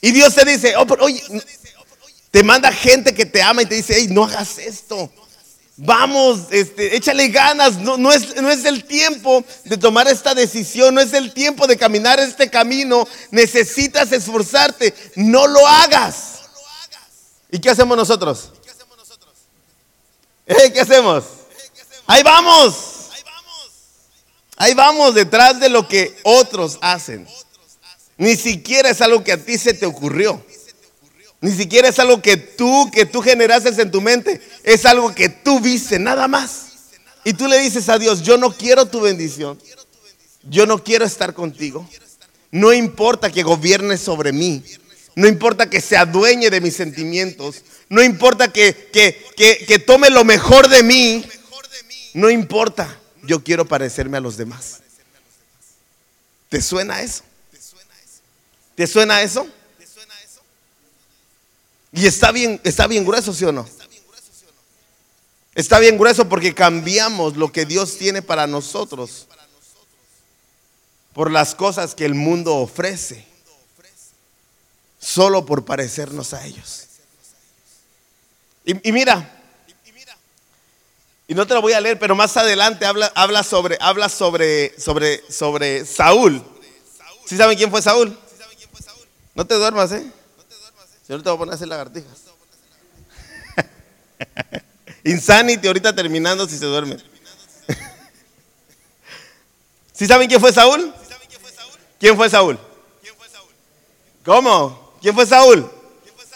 Y 0.00 0.12
Dios 0.12 0.34
te 0.34 0.44
dice, 0.44 0.76
oh, 0.76 0.86
oye, 1.00 1.20
te 2.36 2.42
manda 2.42 2.70
gente 2.70 3.14
que 3.14 3.24
te 3.24 3.40
ama 3.40 3.62
y 3.62 3.64
te 3.64 3.76
dice, 3.76 3.94
hey, 3.96 4.08
no 4.10 4.24
hagas 4.24 4.58
esto. 4.58 5.10
Vamos, 5.74 6.40
este, 6.50 6.94
échale 6.94 7.28
ganas. 7.28 7.78
No, 7.78 7.96
no, 7.96 8.12
es, 8.12 8.36
no 8.42 8.50
es 8.50 8.66
el 8.66 8.84
tiempo 8.84 9.42
de 9.64 9.78
tomar 9.78 10.06
esta 10.06 10.34
decisión. 10.34 10.94
No 10.94 11.00
es 11.00 11.14
el 11.14 11.32
tiempo 11.32 11.66
de 11.66 11.78
caminar 11.78 12.20
este 12.20 12.50
camino. 12.50 13.08
Necesitas 13.30 14.12
esforzarte. 14.12 14.92
No 15.14 15.46
lo 15.46 15.66
hagas. 15.66 16.40
¿Y 17.50 17.58
qué 17.58 17.70
hacemos 17.70 17.96
nosotros? 17.96 18.52
¿Eh? 20.44 20.72
¿Qué 20.74 20.82
hacemos? 20.82 21.24
Ahí 22.06 22.22
vamos. 22.22 22.74
Ahí 24.58 24.74
vamos 24.74 25.14
detrás 25.14 25.58
de 25.58 25.70
lo 25.70 25.88
que 25.88 26.14
otros 26.22 26.76
hacen. 26.82 27.26
Ni 28.18 28.36
siquiera 28.36 28.90
es 28.90 29.00
algo 29.00 29.24
que 29.24 29.32
a 29.32 29.42
ti 29.42 29.56
se 29.56 29.72
te 29.72 29.86
ocurrió. 29.86 30.44
Ni 31.40 31.52
siquiera 31.52 31.88
es 31.88 31.98
algo 31.98 32.22
que 32.22 32.36
tú, 32.36 32.90
que 32.92 33.06
tú 33.06 33.20
generaste 33.20 33.70
en 33.80 33.90
tu 33.90 34.00
mente. 34.00 34.40
Es 34.64 34.86
algo 34.86 35.14
que 35.14 35.28
tú 35.28 35.60
viste, 35.60 35.98
nada 35.98 36.28
más. 36.28 36.66
Y 37.24 37.34
tú 37.34 37.46
le 37.46 37.58
dices 37.58 37.88
a 37.88 37.98
Dios, 37.98 38.22
yo 38.22 38.38
no 38.38 38.52
quiero 38.52 38.86
tu 38.86 39.00
bendición. 39.00 39.60
Yo 40.44 40.66
no 40.66 40.82
quiero 40.82 41.04
estar 41.04 41.34
contigo. 41.34 41.88
No 42.50 42.72
importa 42.72 43.30
que 43.30 43.42
gobierne 43.42 43.98
sobre 43.98 44.32
mí. 44.32 44.62
No 45.14 45.26
importa 45.26 45.68
que 45.68 45.80
se 45.80 45.96
adueñe 45.96 46.50
de 46.50 46.60
mis 46.60 46.76
sentimientos. 46.76 47.62
No 47.88 48.02
importa 48.02 48.52
que, 48.52 48.90
que, 48.92 49.64
que 49.66 49.78
tome 49.78 50.10
lo 50.10 50.24
mejor 50.24 50.68
de 50.68 50.82
mí. 50.82 51.26
No 52.14 52.30
importa. 52.30 52.98
Yo 53.24 53.42
quiero 53.42 53.66
parecerme 53.66 54.18
a 54.18 54.20
los 54.20 54.36
demás. 54.36 54.82
¿Te 56.48 56.62
suena 56.62 57.02
eso? 57.02 57.24
¿Te 58.76 58.86
suena 58.86 59.22
eso? 59.22 59.48
Y 61.96 62.06
está 62.06 62.30
bien, 62.30 62.60
está 62.62 62.86
bien 62.86 63.06
grueso, 63.06 63.32
¿sí 63.32 63.46
o 63.46 63.52
no? 63.52 63.66
Está 65.54 65.78
bien 65.78 65.96
grueso 65.96 66.28
porque 66.28 66.54
cambiamos 66.54 67.38
lo 67.38 67.50
que 67.50 67.64
Dios 67.64 67.96
tiene 67.96 68.20
para 68.20 68.46
nosotros 68.46 69.26
por 71.14 71.30
las 71.30 71.54
cosas 71.54 71.94
que 71.94 72.04
el 72.04 72.14
mundo 72.14 72.56
ofrece, 72.56 73.24
solo 75.00 75.46
por 75.46 75.64
parecernos 75.64 76.34
a 76.34 76.44
ellos. 76.44 76.84
Y, 78.66 78.92
mira, 78.92 79.42
y 81.26 81.34
no 81.34 81.46
te 81.46 81.54
lo 81.54 81.62
voy 81.62 81.72
a 81.72 81.80
leer, 81.80 81.98
pero 81.98 82.14
más 82.14 82.36
adelante 82.36 82.84
habla, 82.84 83.10
habla 83.14 83.42
sobre, 83.42 83.78
habla 83.80 84.10
sobre, 84.10 84.78
sobre, 84.78 85.32
sobre 85.32 85.86
Saúl. 85.86 86.44
¿Sí 87.24 87.38
saben 87.38 87.56
quién 87.56 87.70
fue 87.70 87.80
Saúl? 87.80 88.18
No 89.34 89.46
te 89.46 89.54
duermas, 89.54 89.92
¿eh? 89.92 90.12
Si 91.06 91.12
ahorita 91.12 91.30
voy 91.30 91.36
a 91.36 91.38
poner 91.38 91.52
a 91.52 91.54
hacer 91.54 91.68
lagartijas. 91.68 92.24
Insanity 95.04 95.68
ahorita 95.68 95.94
terminando 95.94 96.48
si 96.48 96.58
se 96.58 96.66
duerme. 96.66 96.96
¿Sí 99.92 100.06
saben 100.06 100.28
quién 100.28 100.40
fue 100.40 100.52
Saúl? 100.52 100.92
¿Quién 102.00 102.16
fue 102.16 102.28
Saúl? 102.28 102.58
¿Cómo? 104.24 104.98
¿Quién 105.00 105.14
fue 105.14 105.24
Saúl? 105.24 105.70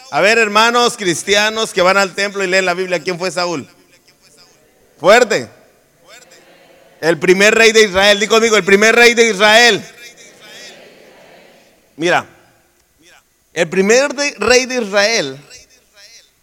A 0.09 0.21
ver, 0.21 0.37
hermanos 0.37 0.95
cristianos 0.95 1.73
que 1.73 1.81
van 1.81 1.97
al 1.97 2.15
templo 2.15 2.43
y 2.43 2.47
leen 2.47 2.65
la 2.65 2.73
Biblia, 2.73 3.01
¿quién 3.01 3.19
fue 3.19 3.29
Saúl? 3.29 3.67
Fuerte. 4.97 5.49
El 7.01 7.17
primer 7.17 7.53
rey 7.53 7.73
de 7.73 7.83
Israel. 7.83 8.19
Digo 8.19 8.35
conmigo, 8.35 8.55
el 8.55 8.63
primer 8.63 8.95
rey 8.95 9.13
de 9.13 9.29
Israel. 9.29 9.83
Mira, 11.97 12.25
el 13.53 13.69
primer 13.69 14.15
rey 14.37 14.65
de 14.65 14.81
Israel 14.81 15.39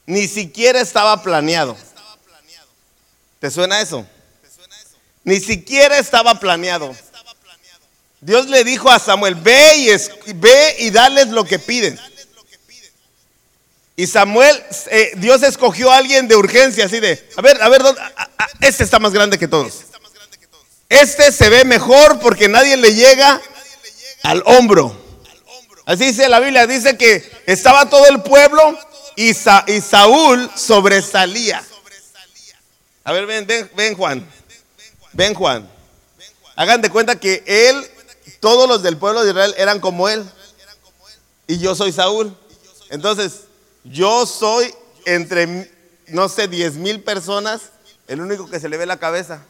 ni 0.06 0.26
siquiera 0.26 0.80
estaba 0.80 1.22
planeado. 1.22 1.76
¿Te 3.40 3.50
suena 3.50 3.80
eso? 3.80 4.06
Ni 5.22 5.38
siquiera 5.40 5.98
estaba 5.98 6.40
planeado. 6.40 6.96
Dios 8.20 8.46
le 8.48 8.64
dijo 8.64 8.90
a 8.90 8.98
Samuel, 8.98 9.34
ve 9.34 9.76
y, 9.76 10.32
ve 10.32 10.76
y 10.78 10.90
dales 10.90 11.28
lo 11.28 11.44
que 11.44 11.58
piden. 11.58 12.00
Y 13.96 14.06
Samuel, 14.06 14.62
eh, 14.90 15.12
Dios 15.16 15.42
escogió 15.42 15.92
a 15.92 15.98
alguien 15.98 16.26
de 16.28 16.36
urgencia, 16.36 16.86
así 16.86 17.00
de, 17.00 17.28
a 17.36 17.42
ver, 17.42 17.60
a 17.60 17.68
ver, 17.68 17.82
este 18.60 18.84
está 18.84 18.98
más 18.98 19.12
grande 19.12 19.38
que 19.38 19.48
todos. 19.48 19.84
Este 20.88 21.32
se 21.32 21.48
ve 21.50 21.64
mejor 21.64 22.18
porque 22.20 22.48
nadie 22.48 22.76
le 22.76 22.94
llega 22.94 23.40
al 24.22 24.42
hombro. 24.46 25.07
Así 25.88 26.04
dice 26.04 26.28
la 26.28 26.38
Biblia, 26.38 26.66
dice 26.66 26.98
que 26.98 27.26
estaba 27.46 27.88
todo 27.88 28.06
el 28.08 28.20
pueblo 28.20 28.78
y, 29.16 29.32
Saúl 29.32 30.50
sobresalía. 30.54 31.64
A 33.04 33.12
ver, 33.12 33.24
ven, 33.24 33.46
ven, 33.46 33.70
ven 33.74 33.94
Juan. 33.94 34.30
Ven 35.14 35.32
Juan. 35.32 35.66
Hagan 36.56 36.82
de 36.82 36.90
cuenta 36.90 37.18
que 37.18 37.42
él, 37.46 37.90
todos 38.38 38.68
los 38.68 38.82
del 38.82 38.98
pueblo 38.98 39.24
de 39.24 39.30
Israel 39.30 39.54
eran 39.56 39.80
como 39.80 40.10
él. 40.10 40.30
Y 41.46 41.56
yo 41.56 41.74
soy 41.74 41.90
Saúl. 41.90 42.36
Entonces, 42.90 43.44
yo 43.82 44.26
soy 44.26 44.74
entre, 45.06 45.72
no 46.08 46.28
sé, 46.28 46.48
10 46.48 46.74
mil 46.74 47.02
personas, 47.02 47.62
el 48.08 48.20
único 48.20 48.46
que 48.50 48.60
se 48.60 48.68
le 48.68 48.76
ve 48.76 48.84
la 48.84 48.98
cabeza. 48.98 49.42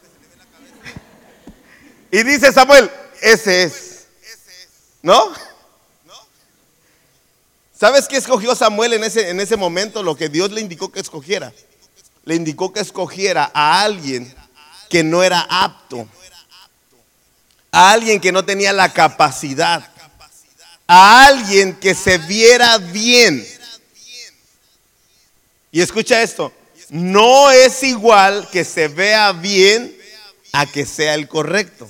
Y 2.12 2.22
dice 2.22 2.52
Samuel, 2.52 2.88
ese 3.22 3.64
es. 3.64 4.06
¿No? 5.02 5.47
¿Sabes 7.78 8.08
qué 8.08 8.16
escogió 8.16 8.56
Samuel 8.56 8.94
en 8.94 9.04
ese, 9.04 9.30
en 9.30 9.38
ese 9.38 9.56
momento? 9.56 10.02
Lo 10.02 10.16
que 10.16 10.28
Dios 10.28 10.50
le 10.50 10.60
indicó 10.60 10.90
que 10.90 10.98
escogiera. 10.98 11.52
Le 12.24 12.34
indicó 12.34 12.72
que 12.72 12.80
escogiera 12.80 13.52
a 13.54 13.82
alguien 13.82 14.34
que 14.90 15.04
no 15.04 15.22
era 15.22 15.46
apto. 15.48 16.08
A 17.70 17.92
alguien 17.92 18.20
que 18.20 18.32
no 18.32 18.44
tenía 18.44 18.72
la 18.72 18.92
capacidad. 18.92 19.88
A 20.88 21.26
alguien 21.26 21.76
que 21.76 21.94
se 21.94 22.18
viera 22.18 22.78
bien. 22.78 23.46
Y 25.70 25.80
escucha 25.80 26.20
esto. 26.20 26.52
No 26.88 27.52
es 27.52 27.84
igual 27.84 28.48
que 28.50 28.64
se 28.64 28.88
vea 28.88 29.30
bien 29.30 29.96
a 30.52 30.66
que 30.66 30.84
sea 30.84 31.14
el 31.14 31.28
correcto. 31.28 31.88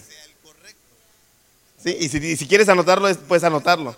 ¿Sí? 1.83 1.97
Y 1.99 2.11
si, 2.11 2.37
si 2.37 2.47
quieres 2.47 2.69
anotarlo, 2.69 3.15
puedes 3.21 3.45
anotarlo 3.45 3.97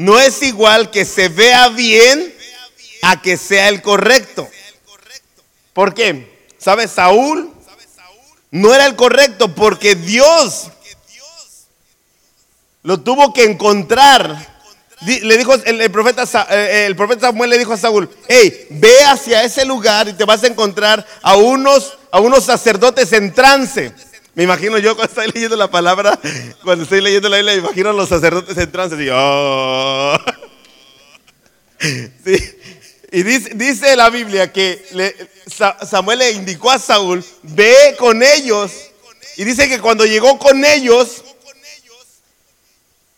no 0.00 0.18
es 0.18 0.42
igual 0.42 0.90
que 0.90 1.04
se 1.04 1.28
vea 1.28 1.68
bien 1.68 2.34
a 3.02 3.20
que 3.20 3.36
sea 3.36 3.68
el 3.68 3.82
correcto. 3.82 4.48
¿Por 5.74 5.92
qué? 5.92 6.48
¿Sabes? 6.56 6.92
Saúl 6.92 7.52
no 8.50 8.74
era 8.74 8.86
el 8.86 8.96
correcto 8.96 9.54
porque 9.54 9.96
Dios 9.96 10.68
lo 12.82 13.00
tuvo 13.00 13.34
que 13.34 13.44
encontrar 13.44 14.48
le 15.02 15.36
dijo 15.38 15.54
el, 15.54 15.90
profeta, 15.90 16.24
eh, 16.50 16.84
el 16.86 16.94
profeta 16.96 17.28
Samuel 17.28 17.50
le 17.50 17.58
dijo 17.58 17.72
a 17.72 17.76
Saúl, 17.76 18.08
hey, 18.28 18.66
ve 18.70 19.02
hacia 19.04 19.42
ese 19.44 19.64
lugar 19.64 20.08
y 20.08 20.12
te 20.12 20.24
vas 20.24 20.42
a 20.44 20.46
encontrar 20.46 21.06
a 21.22 21.36
unos, 21.36 21.96
a 22.10 22.20
unos 22.20 22.44
sacerdotes 22.44 23.12
en 23.14 23.32
trance. 23.32 23.94
Me 24.34 24.44
imagino 24.44 24.78
yo 24.78 24.94
cuando 24.94 25.12
estoy 25.12 25.32
leyendo 25.32 25.56
la 25.56 25.70
palabra, 25.70 26.18
cuando 26.62 26.84
estoy 26.84 27.00
leyendo 27.00 27.28
la 27.28 27.38
Biblia, 27.38 27.54
me 27.54 27.60
imagino 27.60 27.90
a 27.90 27.92
los 27.92 28.08
sacerdotes 28.08 28.56
en 28.56 28.70
trance. 28.70 29.02
Y, 29.02 29.08
oh. 29.12 30.18
y 33.12 33.22
dice, 33.22 33.50
dice, 33.54 33.96
la 33.96 34.08
Biblia 34.10 34.52
que 34.52 34.84
Samuel 35.88 36.20
le 36.20 36.30
indicó 36.32 36.70
a 36.70 36.78
Saúl, 36.78 37.24
ve 37.42 37.96
con 37.98 38.22
ellos. 38.22 38.72
Y 39.36 39.44
dice 39.44 39.68
que 39.68 39.80
cuando 39.80 40.06
llegó 40.06 40.38
con 40.38 40.64
ellos, 40.64 41.24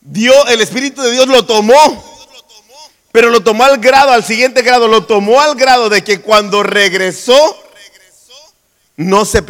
Dios, 0.00 0.37
el 0.49 0.61
Espíritu 0.61 1.02
de 1.02 1.12
Dios 1.12 1.28
lo 1.28 1.45
tomó. 1.45 2.11
Pero 3.12 3.28
lo 3.28 3.42
tomó 3.42 3.64
al 3.64 3.76
grado, 3.76 4.11
al 4.12 4.25
siguiente 4.25 4.62
grado, 4.62 4.88
lo 4.88 5.04
tomó 5.04 5.42
al 5.42 5.54
grado 5.54 5.90
de 5.90 6.02
que 6.02 6.23
cuando 6.23 6.62
regresó, 6.62 7.62
no 8.97 9.25
se, 9.25 9.43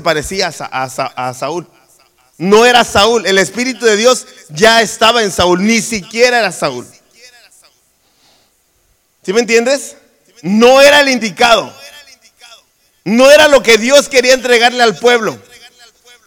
parecía 0.00 0.48
a, 0.48 1.34
Saúl. 1.34 1.68
No 2.38 2.64
era 2.66 2.84
Saúl. 2.84 3.26
El 3.26 3.38
Espíritu 3.38 3.84
de 3.84 3.96
Dios 3.96 4.26
ya 4.50 4.82
estaba 4.82 5.22
en 5.22 5.30
Saúl. 5.30 5.64
Ni 5.64 5.80
siquiera 5.80 6.38
era 6.38 6.52
Saúl. 6.52 6.86
¿Sí 9.22 9.32
me 9.32 9.40
entiendes? 9.40 9.96
No 10.42 10.80
era 10.80 11.00
el 11.00 11.08
indicado. 11.08 11.72
No 13.04 13.30
era 13.30 13.48
lo 13.48 13.62
que 13.62 13.78
Dios 13.78 14.08
quería 14.08 14.34
entregarle 14.34 14.82
al 14.82 14.96
pueblo 14.96 15.38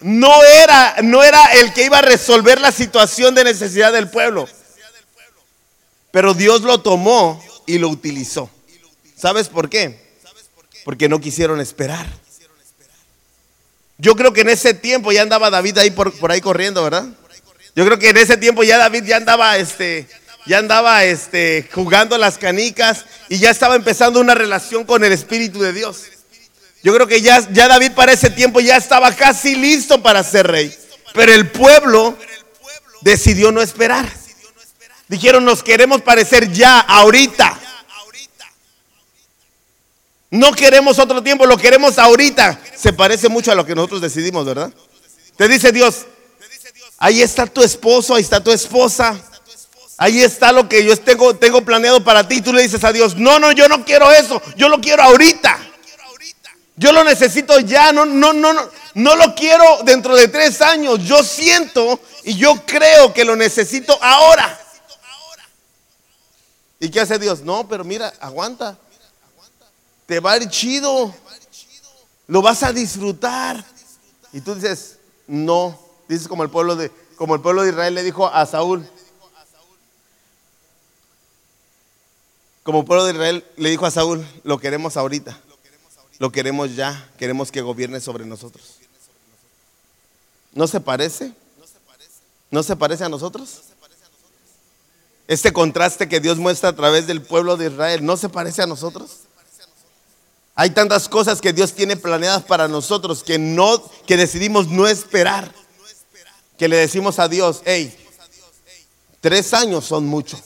no 0.02 0.44
era, 0.44 0.98
no 1.04 1.24
era 1.24 1.44
el 1.54 1.74
que 1.74 1.86
iba 1.86 2.00
a 2.00 2.04
resolver 2.04 2.62
la 2.62 2.72
situación 2.72 3.34
de 3.36 3.44
necesidad 3.44 3.92
del 3.92 4.10
pueblo. 4.10 4.48
Pero 6.12 6.34
Dios 6.34 6.62
lo 6.62 6.80
tomó 6.80 7.44
y 7.66 7.78
lo 7.78 7.90
utilizó. 7.90 8.50
¿Sabes 9.16 9.50
por 9.50 9.70
qué? 9.70 10.18
Porque 10.86 11.10
no 11.10 11.20
quisieron 11.20 11.60
esperar. 11.60 12.08
Yo 13.98 14.16
creo 14.16 14.32
que 14.32 14.42
en 14.42 14.50
ese 14.50 14.74
tiempo 14.74 15.12
ya 15.12 15.24
andaba 15.24 15.50
David 15.50 15.80
ahí 15.80 15.92
por, 15.92 16.14
ahí 16.32 16.42
corriendo, 16.42 16.84
¿verdad? 16.84 17.06
Yo 17.76 17.86
creo 17.86 17.98
que 17.98 18.10
en 18.10 18.18
ese 18.18 18.38
tiempo 18.38 18.64
ya 18.64 18.78
David 18.78 19.04
ya 19.04 19.18
andaba 19.18 19.58
este 19.58 20.08
ya 20.46 20.60
andaba 20.60 21.04
este 21.04 21.68
jugando 21.74 22.18
las 22.18 22.38
canicas 22.38 23.06
y 23.28 23.38
ya 23.38 23.50
estaba 23.50 23.76
empezando 23.76 24.20
una 24.20 24.34
relación 24.34 24.86
con 24.86 25.04
el 25.04 25.12
espíritu 25.12 25.62
de 25.62 25.74
Dios. 25.74 26.06
Yo 26.84 26.94
creo 26.94 27.08
que 27.08 27.22
ya, 27.22 27.46
ya 27.52 27.68
David 27.68 27.92
para 27.92 28.14
ese 28.14 28.30
tiempo 28.30 28.60
ya 28.62 28.78
estaba 28.78 29.14
casi 29.14 29.56
listo 29.56 30.02
para 30.02 30.24
ser 30.24 30.48
rey. 30.48 30.74
Pero 31.14 31.34
el 31.34 31.50
pueblo 31.50 32.18
decidió 33.02 33.52
no 33.52 33.62
esperar. 33.62 34.08
Dijeron, 35.08 35.44
nos 35.44 35.64
queremos 35.64 36.02
parecer 36.02 36.52
ya, 36.52 36.80
ahorita. 36.80 37.57
No 40.30 40.52
queremos 40.52 41.00
otro 41.00 41.24
tiempo, 41.24 41.46
lo 41.46 41.58
queremos 41.58 41.98
ahorita. 41.98 42.60
Se 42.76 42.92
parece 42.94 43.30
mucho 43.30 43.52
a 43.52 43.56
lo 43.56 43.66
que 43.66 43.76
nosotros 43.76 44.02
decidimos, 44.02 44.46
¿verdad? 44.46 44.72
Te 45.38 45.48
dice 45.48 45.72
Dios, 45.72 46.06
ahí 46.98 47.22
está 47.22 47.46
tu 47.46 47.64
esposo, 47.64 48.16
ahí 48.16 48.24
está 48.24 48.44
tu 48.44 48.52
esposa. 48.52 49.20
Ahí 50.00 50.22
está 50.22 50.52
lo 50.52 50.70
que 50.70 50.86
yo 50.86 50.96
tengo, 51.00 51.66
planeado 51.66 52.04
para 52.04 52.28
ti. 52.28 52.42
Tú 52.42 52.54
le 52.54 52.62
dices 52.62 52.84
a 52.84 52.94
Dios, 52.94 53.16
no, 53.16 53.40
no, 53.40 53.52
yo 53.52 53.68
no 53.68 53.84
quiero 53.84 54.12
eso, 54.12 54.42
yo 54.56 54.70
lo 54.70 54.80
quiero 54.80 55.02
ahorita. 55.02 55.58
Yo 56.76 56.92
lo 56.92 57.04
necesito 57.04 57.60
ya, 57.62 57.92
no, 57.92 58.06
no, 58.06 58.34
no, 58.34 58.54
no, 58.54 58.70
no 58.94 59.16
lo 59.16 59.34
quiero 59.34 59.80
dentro 59.84 60.16
de 60.16 60.28
tres 60.28 60.62
años. 60.62 61.00
Yo 61.04 61.24
siento 61.24 62.00
y 62.24 62.36
yo 62.36 62.64
creo 62.68 63.12
que 63.12 63.26
lo 63.26 63.36
necesito 63.36 63.98
ahora. 64.00 64.60
¿Y 66.80 66.90
qué 66.90 67.00
hace 67.00 67.18
Dios? 67.18 67.42
No, 67.42 67.68
pero 67.68 67.84
mira, 67.84 68.14
aguanta. 68.20 68.78
Te 70.08 70.20
va 70.20 70.32
a 70.32 70.38
ir 70.38 70.50
chido. 70.50 71.14
Lo 72.26 72.42
vas 72.42 72.64
a 72.64 72.74
disfrutar. 72.74 73.64
Y 74.34 74.42
tú 74.42 74.56
dices, 74.56 74.98
no. 75.28 75.80
Dices 76.08 76.28
como 76.28 76.44
el 76.44 76.50
pueblo 76.50 76.76
de, 76.76 76.92
como 77.18 77.36
el 77.36 77.42
pueblo 77.42 77.62
de 77.62 77.70
Israel 77.70 77.94
le 77.94 78.04
dijo 78.04 78.28
a 78.28 78.46
Saúl. 78.46 78.88
Como 82.64 82.80
el 82.80 82.86
pueblo 82.86 83.06
de 83.06 83.14
Israel 83.14 83.46
le 83.58 83.70
dijo 83.70 83.86
a 83.86 83.92
Saúl, 83.92 84.26
lo 84.44 84.58
queremos 84.58 84.98
ahorita. 84.98 85.40
Lo 86.20 86.32
queremos 86.32 86.76
ya, 86.76 87.10
queremos 87.18 87.52
que 87.52 87.62
gobierne 87.62 88.00
sobre 88.00 88.26
nosotros. 88.26 88.78
¿No 90.54 90.68
se 90.68 90.80
parece? 90.80 91.34
¿No 92.50 92.64
se 92.64 92.76
parece 92.76 93.04
a 93.04 93.10
nosotros? 93.10 93.62
Este 95.28 95.52
contraste 95.52 96.08
que 96.08 96.20
Dios 96.20 96.38
muestra 96.38 96.70
a 96.70 96.76
través 96.76 97.06
del 97.06 97.22
pueblo 97.22 97.58
de 97.58 97.68
Israel, 97.68 98.06
¿no 98.06 98.16
se 98.16 98.30
parece 98.30 98.62
a 98.62 98.68
nosotros? 98.68 99.27
Hay 100.60 100.72
tantas 100.72 101.08
cosas 101.08 101.40
que 101.40 101.54
Dios 101.54 101.74
tiene 101.74 101.96
planeadas 101.96 102.42
para 102.42 102.68
nosotros 102.68 103.24
que 103.24 103.38
no, 103.38 103.80
que 104.08 104.18
decidimos 104.18 104.68
no 104.68 104.88
esperar. 104.88 105.54
Que 106.58 106.68
le 106.68 106.78
decimos 106.78 107.20
a 107.20 107.28
Dios, 107.28 107.62
hey, 107.64 107.96
tres 109.22 109.54
años 109.54 109.86
son 109.86 110.08
mucho. 110.08 110.42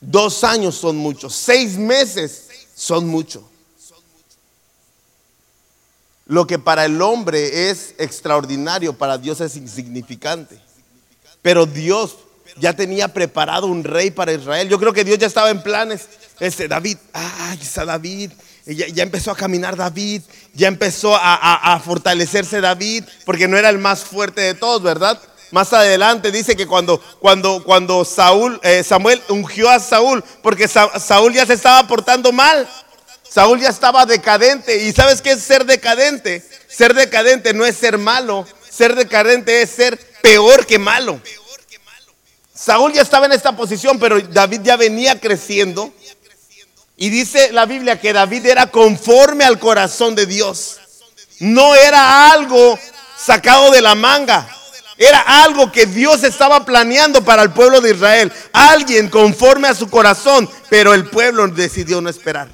Dos 0.00 0.44
años 0.44 0.76
son 0.76 0.96
muchos. 0.96 1.34
Seis 1.34 1.76
meses 1.76 2.48
son 2.74 3.06
mucho. 3.06 3.46
Lo 6.24 6.46
que 6.46 6.58
para 6.58 6.86
el 6.86 7.02
hombre 7.02 7.68
es 7.68 7.94
extraordinario, 7.98 8.96
para 8.96 9.18
Dios 9.18 9.42
es 9.42 9.56
insignificante. 9.56 10.58
Pero 11.42 11.66
Dios 11.66 12.16
ya 12.56 12.74
tenía 12.74 13.08
preparado 13.08 13.66
un 13.66 13.84
rey 13.84 14.10
para 14.10 14.32
Israel. 14.32 14.70
Yo 14.70 14.78
creo 14.80 14.94
que 14.94 15.04
Dios 15.04 15.18
ya 15.18 15.26
estaba 15.26 15.50
en 15.50 15.62
planes. 15.62 16.08
Este 16.38 16.66
David, 16.66 16.96
ay, 17.12 17.58
está 17.60 17.84
David. 17.84 18.32
Ya, 18.76 19.02
empezó 19.02 19.32
a 19.32 19.36
caminar 19.36 19.74
David, 19.76 20.22
ya 20.54 20.68
empezó 20.68 21.16
a, 21.16 21.80
fortalecerse 21.84 22.60
David, 22.60 23.04
porque 23.24 23.48
no 23.48 23.56
era 23.56 23.68
el 23.68 23.78
más 23.78 24.04
fuerte 24.04 24.42
de 24.42 24.54
todos, 24.54 24.82
¿verdad? 24.82 25.20
Más 25.50 25.72
adelante 25.72 26.30
dice 26.30 26.54
que 26.54 26.68
cuando, 26.68 27.00
cuando, 27.18 27.64
cuando 27.64 28.04
Saúl, 28.04 28.60
eh, 28.62 28.84
Samuel 28.84 29.20
ungió 29.28 29.68
a 29.68 29.80
Saúl, 29.80 30.22
porque 30.42 30.68
Saúl 30.68 31.32
ya 31.32 31.46
se 31.46 31.54
estaba 31.54 31.88
portando 31.88 32.30
mal. 32.30 32.68
Saúl 33.28 33.60
ya 33.60 33.70
estaba 33.70 34.06
decadente. 34.06 34.84
¿Y 34.84 34.92
sabes 34.92 35.20
qué 35.20 35.32
es 35.32 35.42
ser 35.42 35.64
decadente? 35.64 36.44
Ser 36.68 36.94
decadente 36.94 37.52
no 37.52 37.64
es 37.64 37.76
ser 37.76 37.98
malo. 37.98 38.46
Ser 38.68 38.94
decadente 38.94 39.62
es 39.62 39.70
ser 39.70 39.98
peor 40.22 40.66
que 40.66 40.78
malo. 40.78 41.20
Saúl 42.54 42.92
ya 42.92 43.02
estaba 43.02 43.26
en 43.26 43.32
esta 43.32 43.56
posición, 43.56 43.98
pero 43.98 44.20
David 44.20 44.60
ya 44.62 44.76
venía 44.76 45.18
creciendo. 45.18 45.92
Y 47.02 47.08
dice 47.08 47.50
la 47.50 47.64
Biblia 47.64 47.98
que 47.98 48.12
David 48.12 48.44
era 48.44 48.70
conforme 48.70 49.44
al 49.44 49.58
corazón 49.58 50.14
de 50.14 50.26
Dios. 50.26 50.76
No 51.38 51.74
era 51.74 52.30
algo 52.30 52.78
sacado 53.16 53.70
de 53.70 53.80
la 53.80 53.94
manga. 53.94 54.46
Era 54.98 55.20
algo 55.20 55.72
que 55.72 55.86
Dios 55.86 56.24
estaba 56.24 56.62
planeando 56.66 57.24
para 57.24 57.42
el 57.42 57.54
pueblo 57.54 57.80
de 57.80 57.92
Israel. 57.92 58.30
Alguien 58.52 59.08
conforme 59.08 59.68
a 59.68 59.74
su 59.74 59.88
corazón, 59.88 60.46
pero 60.68 60.92
el 60.92 61.08
pueblo 61.08 61.48
decidió 61.48 62.02
no 62.02 62.10
esperar. 62.10 62.50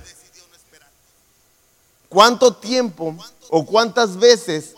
¿Cuánto 2.08 2.54
tiempo 2.54 3.16
o 3.48 3.66
cuántas 3.66 4.16
veces 4.16 4.74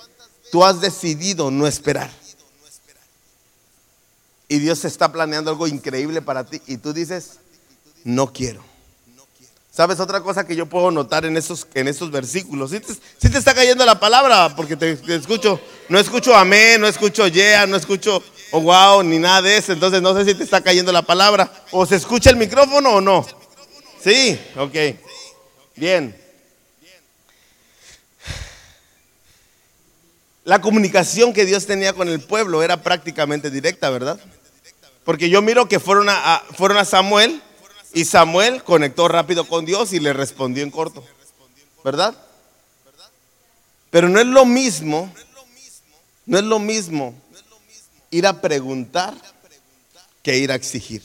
tú 0.51 0.65
has 0.65 0.81
decidido 0.81 1.51
no 1.51 1.67
esperar? 1.67 2.11
Y 4.49 4.61
Dios 4.61 4.87
está 4.87 5.13
planeando 5.13 5.51
algo 5.51 5.67
increíble 5.67 6.23
para 6.23 6.45
ti 6.45 6.59
y 6.67 6.79
tú 6.79 6.95
dices, 6.95 7.33
no 8.03 8.33
quiero. 8.33 8.68
¿Sabes 9.79 10.01
otra 10.01 10.23
cosa 10.23 10.45
que 10.45 10.57
yo 10.57 10.67
puedo 10.67 10.91
notar 10.91 11.25
en 11.25 11.37
esos, 11.37 11.65
en 11.73 11.87
versículos? 12.11 12.73
Te, 12.73 12.81
te, 13.29 13.39
está 13.39 13.55
cayendo 13.55 13.87
la 13.87 14.01
palabra, 14.01 14.57
porque 14.57 14.75
te, 14.75 14.99
escucho, 15.15 15.61
no 15.89 16.01
escucho 16.01 16.35
amén, 16.35 16.81
no 16.81 16.89
escucho 16.89 17.29
yeah, 17.29 17.65
no 17.65 17.77
escucho 17.77 18.21
oh 18.51 18.61
wow, 18.61 19.05
ni 19.05 19.21
nada 19.21 19.41
de 19.43 19.57
eso. 19.57 19.73
Entonces 19.73 20.03
no 20.03 20.17
sé 20.17 20.25
si 20.25 20.35
te 20.35 20.43
está 20.43 20.61
cayendo 20.63 20.91
la 20.91 21.03
palabra. 21.03 21.49
¿O 21.71 21.87
se 21.87 21.95
escucha 21.95 22.29
el 22.29 22.35
micrófono 22.35 22.95
o 22.95 23.01
no? 23.01 23.25
Sí, 24.03 24.37
ok. 24.57 24.75
Bien. 25.77 26.21
la 30.43 30.61
comunicación 30.61 31.33
que 31.33 31.45
Dios 31.45 31.67
tenía 31.67 31.93
con 31.93 32.09
el 32.09 32.19
pueblo 32.19 32.65
era 32.65 32.83
prácticamente 32.83 33.49
directa, 33.49 33.91
¿verdad? 33.91 34.19
Porque 35.05 35.31
yo 35.31 35.41
miro 35.41 35.69
que 35.69 35.79
fueron 35.79 36.09
a, 36.09 36.43
fueron 36.57 36.79
a 36.79 36.85
Samuel 36.85 37.41
y 37.99 38.05
Samuel 38.05 38.63
conectó 38.63 39.09
rápido 39.09 39.49
con 39.49 39.65
Dios 39.65 39.93
y 39.93 39.99
le 39.99 40.13
respondió 40.13 40.63
en 40.63 40.71
corto, 40.71 41.05
¿verdad? 41.83 42.17
Pero 43.91 44.09
no 44.09 44.21
es 44.21 44.27
lo 44.27 44.47
mismo, 44.47 45.13
no 46.25 46.39
es 46.39 46.45
lo 46.45 46.61
mismo 46.61 47.13
ir 48.13 48.29
a 48.29 48.41
preguntar 48.41 49.17
que 50.23 50.39
ir 50.39 50.53
a 50.53 50.55
exigir. 50.55 51.03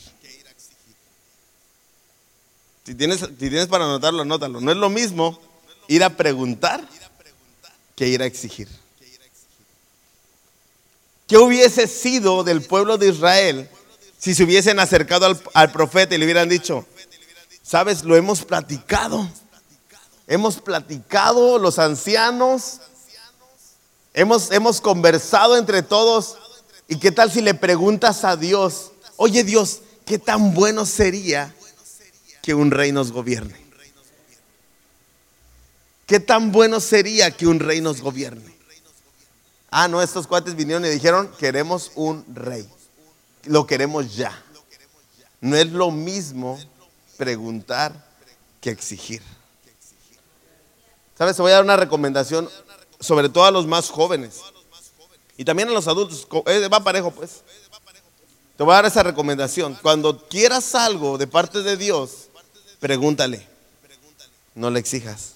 Si 2.86 2.94
tienes, 2.94 3.18
si 3.18 3.32
tienes 3.34 3.66
para 3.66 3.86
anotarlo, 3.86 4.22
anótalo. 4.22 4.60
No 4.60 4.70
es 4.70 4.76
lo 4.76 4.88
mismo 4.88 5.40
ir 5.88 6.04
a 6.04 6.10
preguntar 6.10 6.80
que 7.96 8.06
ir 8.06 8.22
a 8.22 8.26
exigir. 8.26 8.68
¿Qué 11.26 11.38
hubiese 11.38 11.88
sido 11.88 12.44
del 12.44 12.62
pueblo 12.62 12.98
de 12.98 13.08
Israel 13.08 13.68
si 14.18 14.34
se 14.34 14.44
hubiesen 14.44 14.78
acercado 14.78 15.26
al, 15.26 15.42
al 15.52 15.72
profeta 15.72 16.14
y 16.14 16.18
le 16.18 16.24
hubieran 16.24 16.48
dicho, 16.48 16.86
sabes, 17.62 18.04
lo 18.04 18.16
hemos 18.16 18.44
platicado. 18.44 19.28
Hemos 20.26 20.56
platicado 20.56 21.58
los 21.58 21.78
ancianos, 21.78 22.80
hemos, 24.14 24.50
hemos 24.52 24.80
conversado 24.80 25.56
entre 25.56 25.82
todos. 25.82 26.38
¿Y 26.88 26.96
qué 26.96 27.12
tal 27.12 27.30
si 27.30 27.42
le 27.42 27.54
preguntas 27.54 28.24
a 28.24 28.36
Dios, 28.36 28.92
oye 29.16 29.44
Dios, 29.44 29.80
qué 30.06 30.18
tan 30.18 30.54
bueno 30.54 30.86
sería 30.86 31.54
que 32.42 32.54
un 32.54 32.70
rey 32.70 32.92
nos 32.92 33.12
gobierne? 33.12 33.62
¿Qué 36.06 36.20
tan 36.20 36.52
bueno 36.52 36.80
sería 36.80 37.30
que 37.30 37.46
un 37.46 37.60
rey 37.60 37.80
nos 37.80 38.00
gobierne? 38.00 38.54
Ah, 39.70 39.88
no, 39.88 40.00
estos 40.02 40.26
cuates 40.26 40.54
vinieron 40.54 40.84
y 40.84 40.88
dijeron, 40.88 41.30
queremos 41.38 41.92
un 41.94 42.24
rey. 42.34 42.68
Lo 43.46 43.66
queremos 43.66 44.14
ya. 44.14 44.32
No 45.40 45.56
es 45.56 45.70
lo 45.70 45.90
mismo 45.90 46.58
preguntar 47.16 47.92
que 48.60 48.70
exigir. 48.70 49.22
¿Sabes? 51.18 51.36
Te 51.36 51.42
voy 51.42 51.52
a 51.52 51.56
dar 51.56 51.64
una 51.64 51.76
recomendación, 51.76 52.48
sobre 52.98 53.28
todo 53.28 53.44
a 53.44 53.50
los 53.50 53.66
más 53.66 53.90
jóvenes. 53.90 54.40
Y 55.36 55.44
también 55.44 55.68
a 55.68 55.72
los 55.72 55.86
adultos. 55.88 56.26
Eh, 56.46 56.68
va 56.68 56.82
parejo, 56.82 57.10
pues. 57.10 57.42
Te 58.56 58.62
voy 58.62 58.72
a 58.72 58.76
dar 58.76 58.86
esa 58.86 59.02
recomendación. 59.02 59.76
Cuando 59.82 60.26
quieras 60.28 60.74
algo 60.74 61.18
de 61.18 61.26
parte 61.26 61.62
de 61.62 61.76
Dios, 61.76 62.28
pregúntale. 62.80 63.46
No 64.54 64.70
le 64.70 64.78
exijas. 64.80 65.34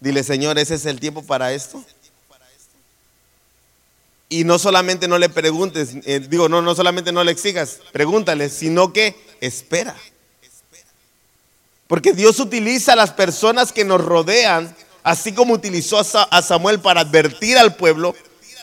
Dile, 0.00 0.22
Señor, 0.22 0.58
¿ese 0.58 0.74
es 0.74 0.86
el 0.86 1.00
tiempo 1.00 1.22
para 1.22 1.52
esto? 1.52 1.84
Y 4.28 4.44
no 4.44 4.58
solamente 4.58 5.08
no 5.08 5.18
le 5.18 5.28
preguntes, 5.30 5.90
eh, 6.04 6.20
digo, 6.20 6.48
no, 6.48 6.60
no 6.60 6.74
solamente 6.74 7.12
no 7.12 7.24
le 7.24 7.32
exijas, 7.32 7.78
pregúntale, 7.92 8.50
sino 8.50 8.92
que 8.92 9.16
espera. 9.40 9.96
Porque 11.86 12.12
Dios 12.12 12.38
utiliza 12.38 12.92
a 12.92 12.96
las 12.96 13.12
personas 13.12 13.72
que 13.72 13.84
nos 13.84 14.04
rodean, 14.04 14.76
así 15.02 15.32
como 15.32 15.54
utilizó 15.54 15.98
a 15.98 16.42
Samuel 16.42 16.80
para 16.80 17.00
advertir 17.00 17.56
al 17.56 17.74
pueblo. 17.76 18.14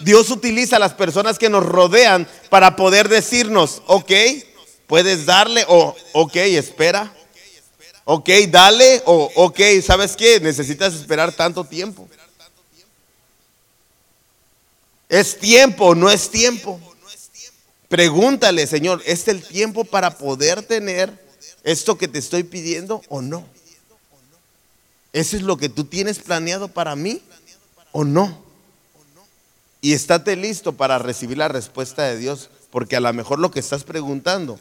Dios 0.02 0.30
utiliza 0.30 0.76
a 0.76 0.80
las 0.80 0.94
personas 0.94 1.40
que 1.40 1.50
nos 1.50 1.66
rodean 1.66 2.28
para 2.50 2.76
poder 2.76 3.10
decirnos, 3.10 3.82
ok, 3.88 4.12
puedes 4.86 5.26
darle 5.26 5.66
o 5.68 5.96
ok, 6.14 6.36
espera. 6.36 7.12
Ok, 8.04 8.30
dale 8.50 9.02
o 9.06 9.32
ok, 9.36 9.60
¿sabes 9.84 10.16
qué? 10.16 10.40
Necesitas 10.40 10.94
esperar 10.94 11.32
tanto 11.32 11.64
tiempo. 11.64 12.08
¿Es 15.16 15.40
tiempo 15.40 15.86
o 15.86 15.96
no 15.96 16.10
es 16.10 16.30
tiempo? 16.30 16.78
Pregúntale, 17.88 18.68
Señor, 18.68 19.02
¿es 19.06 19.26
el 19.30 19.42
tiempo 19.42 19.86
para 19.86 20.18
poder 20.18 20.62
tener 20.62 21.10
esto 21.64 21.98
que 21.98 22.10
te 22.10 22.20
estoy 22.20 22.44
pidiendo 22.44 23.02
o 23.08 23.22
no? 23.22 23.48
¿Eso 25.14 25.38
es 25.38 25.44
lo 25.44 25.56
que 25.56 25.70
tú 25.70 25.86
tienes 25.86 26.20
planeado 26.20 26.68
para 26.68 26.98
mí 26.98 27.22
o 27.94 28.04
no? 28.04 28.44
Y 29.80 29.94
estate 29.94 30.36
listo 30.36 30.74
para 30.74 31.00
recibir 31.00 31.38
la 31.38 31.48
respuesta 31.48 32.04
de 32.04 32.18
Dios, 32.18 32.50
porque 32.70 32.98
a 32.98 33.00
lo 33.00 33.14
mejor 33.14 33.40
lo 33.40 33.52
que 33.52 33.62
estás 33.62 33.86
preguntando, 33.86 34.60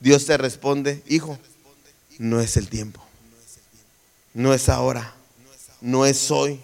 Dios 0.00 0.26
te 0.26 0.36
responde, 0.36 1.04
hijo, 1.06 1.38
no 2.18 2.40
es 2.40 2.56
el 2.56 2.68
tiempo, 2.68 3.00
no 4.32 4.54
es 4.54 4.68
ahora, 4.68 5.14
no 5.80 6.04
es 6.04 6.32
hoy. 6.32 6.60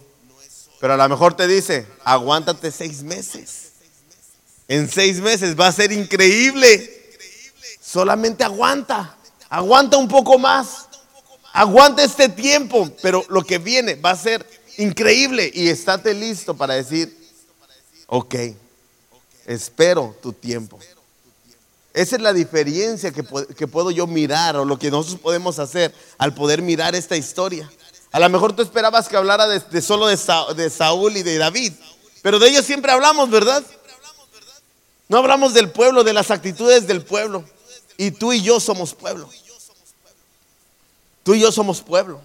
Pero 0.80 0.94
a 0.94 0.96
lo 0.96 1.08
mejor 1.08 1.34
te 1.34 1.46
dice, 1.46 1.86
aguántate 2.04 2.70
seis 2.70 3.02
meses. 3.02 3.72
En 4.66 4.88
seis 4.88 5.20
meses 5.20 5.58
va 5.58 5.66
a 5.66 5.72
ser 5.72 5.92
increíble. 5.92 7.16
Solamente 7.80 8.42
aguanta. 8.44 9.16
Aguanta 9.50 9.98
un 9.98 10.08
poco 10.08 10.38
más. 10.38 10.88
Aguanta 11.52 12.02
este 12.02 12.28
tiempo. 12.28 12.90
Pero 13.02 13.24
lo 13.28 13.44
que 13.44 13.58
viene 13.58 13.94
va 13.96 14.12
a 14.12 14.16
ser 14.16 14.46
increíble. 14.78 15.50
Y 15.52 15.68
estate 15.68 16.14
listo 16.14 16.56
para 16.56 16.74
decir, 16.74 17.14
ok, 18.06 18.34
espero 19.46 20.16
tu 20.22 20.32
tiempo. 20.32 20.78
Esa 21.92 22.16
es 22.16 22.22
la 22.22 22.32
diferencia 22.32 23.10
que, 23.10 23.24
puedo 23.66 23.90
yo 23.90 24.06
mirar 24.06 24.56
o 24.56 24.64
lo 24.64 24.78
que 24.78 24.90
nosotros 24.90 25.20
podemos 25.20 25.58
hacer 25.58 25.92
al 26.16 26.32
poder 26.32 26.62
mirar 26.62 26.94
esta 26.94 27.16
historia. 27.16 27.70
A 28.12 28.18
lo 28.18 28.28
mejor 28.28 28.54
tú 28.54 28.62
esperabas 28.62 29.08
que 29.08 29.16
hablara 29.16 29.46
de, 29.46 29.82
solo 29.82 30.06
de 30.06 30.70
Saúl 30.70 31.16
y 31.16 31.22
de 31.22 31.38
David, 31.38 31.72
pero 32.22 32.38
de 32.38 32.48
ellos 32.48 32.64
siempre 32.64 32.90
hablamos, 32.90 33.30
¿verdad? 33.30 33.62
No 35.08 35.18
hablamos 35.18 35.54
del 35.54 35.70
pueblo, 35.70 36.04
de 36.04 36.12
las 36.12 36.30
actitudes 36.30 36.86
del 36.86 37.02
pueblo. 37.02 37.44
Y 37.96 38.12
tú 38.12 38.32
y 38.32 38.42
yo 38.42 38.60
somos 38.60 38.94
pueblo. 38.94 39.28
Tú 41.22 41.34
y 41.34 41.40
yo 41.40 41.52
somos 41.52 41.82
pueblo. 41.82 42.20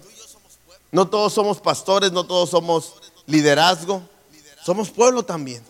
No 0.90 1.08
todos 1.08 1.32
somos 1.32 1.60
pastores, 1.60 2.12
no 2.12 2.24
todos 2.24 2.50
somos 2.50 2.94
liderazgo. 3.26 4.02
Somos 4.64 4.90
pueblo 4.90 5.24
también. 5.24 5.62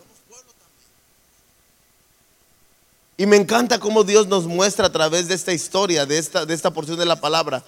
Y 3.17 3.25
me 3.25 3.35
encanta 3.35 3.79
cómo 3.79 4.03
Dios 4.03 4.27
nos 4.27 4.45
muestra 4.45 4.85
a 4.85 4.91
través 4.91 5.27
de 5.27 5.33
esta 5.33 5.51
historia, 5.51 6.05
de 6.05 6.19
esta, 6.19 6.45
de 6.45 6.53
esta 6.53 6.71
porción 6.71 6.99
de 6.99 7.05
la 7.05 7.19
palabra, 7.19 7.63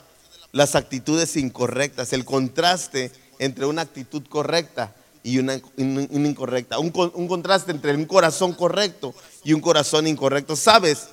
las 0.52 0.76
actitudes 0.76 1.36
incorrectas, 1.38 2.14
el 2.14 2.26
contraste 2.26 3.12
entre 3.38 3.66
una 3.66 3.84
actitud 3.84 4.24
correcta 4.28 4.96
y 5.24 5.38
una, 5.38 5.60
incorrecta. 5.78 6.80
Un, 6.80 6.92
contraste 6.92 7.72
entre 7.72 7.94
un 7.94 8.06
corazón 8.06 8.54
correcto 8.54 9.14
y 9.44 9.54
un 9.54 9.62
corazón 9.62 10.08
incorrecto. 10.08 10.56
¿Sabes? 10.56 11.10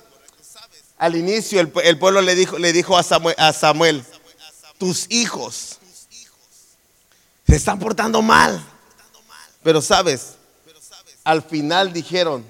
Al 0.97 1.15
inicio 1.15 1.59
el, 1.59 1.97
pueblo 1.99 2.21
le 2.21 2.35
dijo, 2.35 2.57
le 2.57 2.73
dijo 2.73 2.97
a, 2.97 3.03
Samuel, 3.03 3.35
a 3.37 3.53
Samuel, 3.53 4.03
tus 4.77 5.05
hijos 5.09 5.77
se 7.45 7.55
están 7.55 7.79
portando 7.79 8.21
mal. 8.21 8.63
Pero 9.63 9.81
sabes, 9.81 10.33
al 11.23 11.43
final 11.43 11.93
dijeron, 11.93 12.45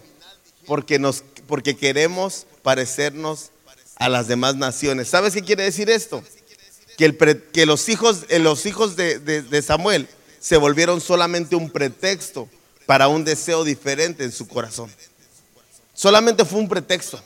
porque, 0.66 1.00
nos, 1.00 1.24
porque 1.48 1.76
queremos 1.76 2.46
parecernos 2.62 3.52
a 3.96 4.10
las 4.10 4.28
demás 4.28 4.56
naciones. 4.56 5.08
¿Sabes 5.08 5.34
qué 5.34 5.42
quiere 5.42 5.64
decir 5.64 5.90
esto? 5.90 6.24
Que, 6.98 7.66
los 7.66 7.90
hijos, 7.90 8.26
eh, 8.30 8.40
los 8.40 8.66
hijos 8.66 8.96
de 8.96 9.62
Samuel 9.62 10.08
se 10.40 10.58
volvieron 10.58 11.00
solamente 11.02 11.56
un 11.56 11.70
pretexto 11.70 12.50
para 12.86 13.08
un 13.08 13.24
deseo 13.24 13.64
diferente 13.64 14.24
en 14.24 14.32
su 14.32 14.48
corazón. 14.48 14.90
Solamente 15.94 16.46
fue 16.46 16.60
un 16.60 16.70
pretexto. 16.70 17.22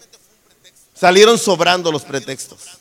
Salieron 0.93 1.38
sobrando 1.38 1.91
los 1.91 2.03
pretextos. 2.03 2.79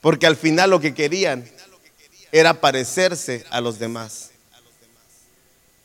Porque 0.00 0.26
al 0.26 0.36
final 0.36 0.70
lo 0.70 0.80
que 0.80 0.94
querían 0.94 1.48
era 2.30 2.60
parecerse 2.60 3.44
a 3.50 3.60
los 3.60 3.78
demás. 3.78 4.30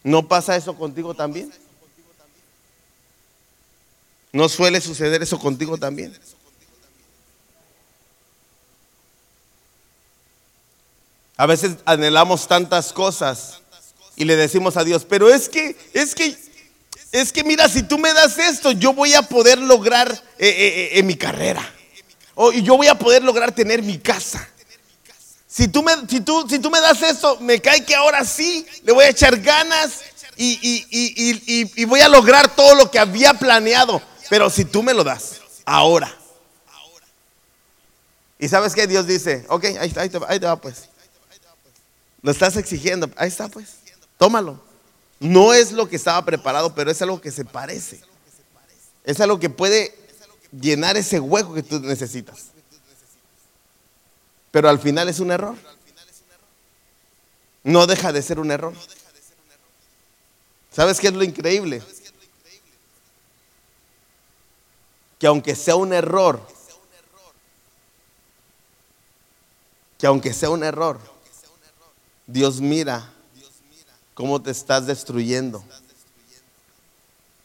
¿No 0.03 0.27
pasa 0.27 0.55
eso 0.55 0.75
contigo 0.75 1.13
también? 1.13 1.53
¿No 4.33 4.49
suele 4.49 4.81
suceder 4.81 5.21
eso 5.21 5.39
contigo 5.39 5.77
también? 5.77 6.17
A 11.41 11.47
veces 11.47 11.77
anhelamos 11.85 12.47
tantas 12.47 12.93
cosas 12.93 13.61
y 14.15 14.25
le 14.25 14.35
decimos 14.35 14.77
a 14.77 14.83
Dios, 14.83 15.07
pero 15.09 15.27
es 15.27 15.49
que, 15.49 15.75
es 15.91 16.13
que, 16.13 16.37
es 17.11 17.33
que 17.33 17.43
mira, 17.43 17.67
si 17.67 17.81
tú 17.81 17.97
me 17.97 18.13
das 18.13 18.37
esto, 18.37 18.69
yo 18.73 18.93
voy 18.93 19.15
a 19.15 19.23
poder 19.23 19.57
lograr 19.57 20.11
eh, 20.11 20.47
eh, 20.47 20.49
eh, 20.49 20.99
en 20.99 21.07
mi 21.07 21.15
carrera. 21.15 21.67
O 22.35 22.51
yo 22.51 22.77
voy 22.77 22.89
a 22.89 22.93
poder 22.93 23.23
lograr 23.23 23.51
tener 23.53 23.81
mi 23.81 23.97
casa. 23.97 24.47
Si 25.47 25.67
tú, 25.67 25.81
me, 25.81 25.93
si, 26.07 26.21
tú, 26.21 26.45
si 26.47 26.59
tú 26.59 26.69
me 26.69 26.79
das 26.79 27.01
esto, 27.01 27.39
me 27.39 27.59
cae 27.59 27.83
que 27.83 27.95
ahora 27.95 28.23
sí, 28.23 28.63
le 28.83 28.93
voy 28.93 29.05
a 29.05 29.09
echar 29.09 29.35
ganas 29.37 30.01
y, 30.37 31.85
voy 31.85 32.01
a 32.01 32.07
lograr 32.07 32.55
todo 32.55 32.75
lo 32.75 32.91
que 32.91 32.99
había 32.99 33.33
planeado. 33.33 33.99
Pero 34.29 34.51
si 34.51 34.63
tú 34.63 34.83
me 34.83 34.93
lo 34.93 35.03
das, 35.03 35.41
ahora. 35.65 36.15
Y 38.37 38.47
sabes 38.47 38.75
que 38.75 38.85
Dios 38.85 39.07
dice, 39.07 39.43
ok, 39.49 39.65
ahí, 39.79 39.87
está, 39.87 40.01
ahí 40.01 40.39
te 40.39 40.45
va 40.45 40.61
pues. 40.61 40.90
Lo 42.21 42.31
estás 42.31 42.55
exigiendo. 42.57 43.09
Ahí 43.15 43.27
está, 43.27 43.47
pues. 43.47 43.77
Tómalo. 44.17 44.61
No 45.19 45.53
es 45.53 45.71
lo 45.71 45.87
que 45.87 45.95
estaba 45.95 46.23
preparado, 46.25 46.73
pero 46.73 46.91
es 46.91 47.01
algo 47.01 47.21
que 47.21 47.31
se 47.31 47.45
parece. 47.45 48.01
Es 49.03 49.19
algo 49.19 49.39
que 49.39 49.49
puede 49.49 49.95
llenar 50.51 50.97
ese 50.97 51.19
hueco 51.19 51.53
que 51.53 51.63
tú 51.63 51.79
necesitas. 51.79 52.47
Pero 54.51 54.69
al 54.69 54.79
final 54.79 55.09
es 55.09 55.19
un 55.19 55.31
error. 55.31 55.55
No 57.63 57.87
deja 57.87 58.11
de 58.11 58.21
ser 58.21 58.39
un 58.39 58.51
error. 58.51 58.73
¿Sabes 60.71 60.99
qué 60.99 61.07
es 61.07 61.13
lo 61.13 61.23
increíble? 61.23 61.83
Que 65.19 65.27
aunque 65.27 65.55
sea 65.55 65.75
un 65.75 65.93
error, 65.93 66.41
que 69.97 70.07
aunque 70.07 70.33
sea 70.33 70.49
un 70.49 70.63
error, 70.63 70.99
Dios 72.31 72.61
mira 72.61 73.11
cómo 74.13 74.41
te 74.41 74.51
estás 74.51 74.87
destruyendo 74.87 75.63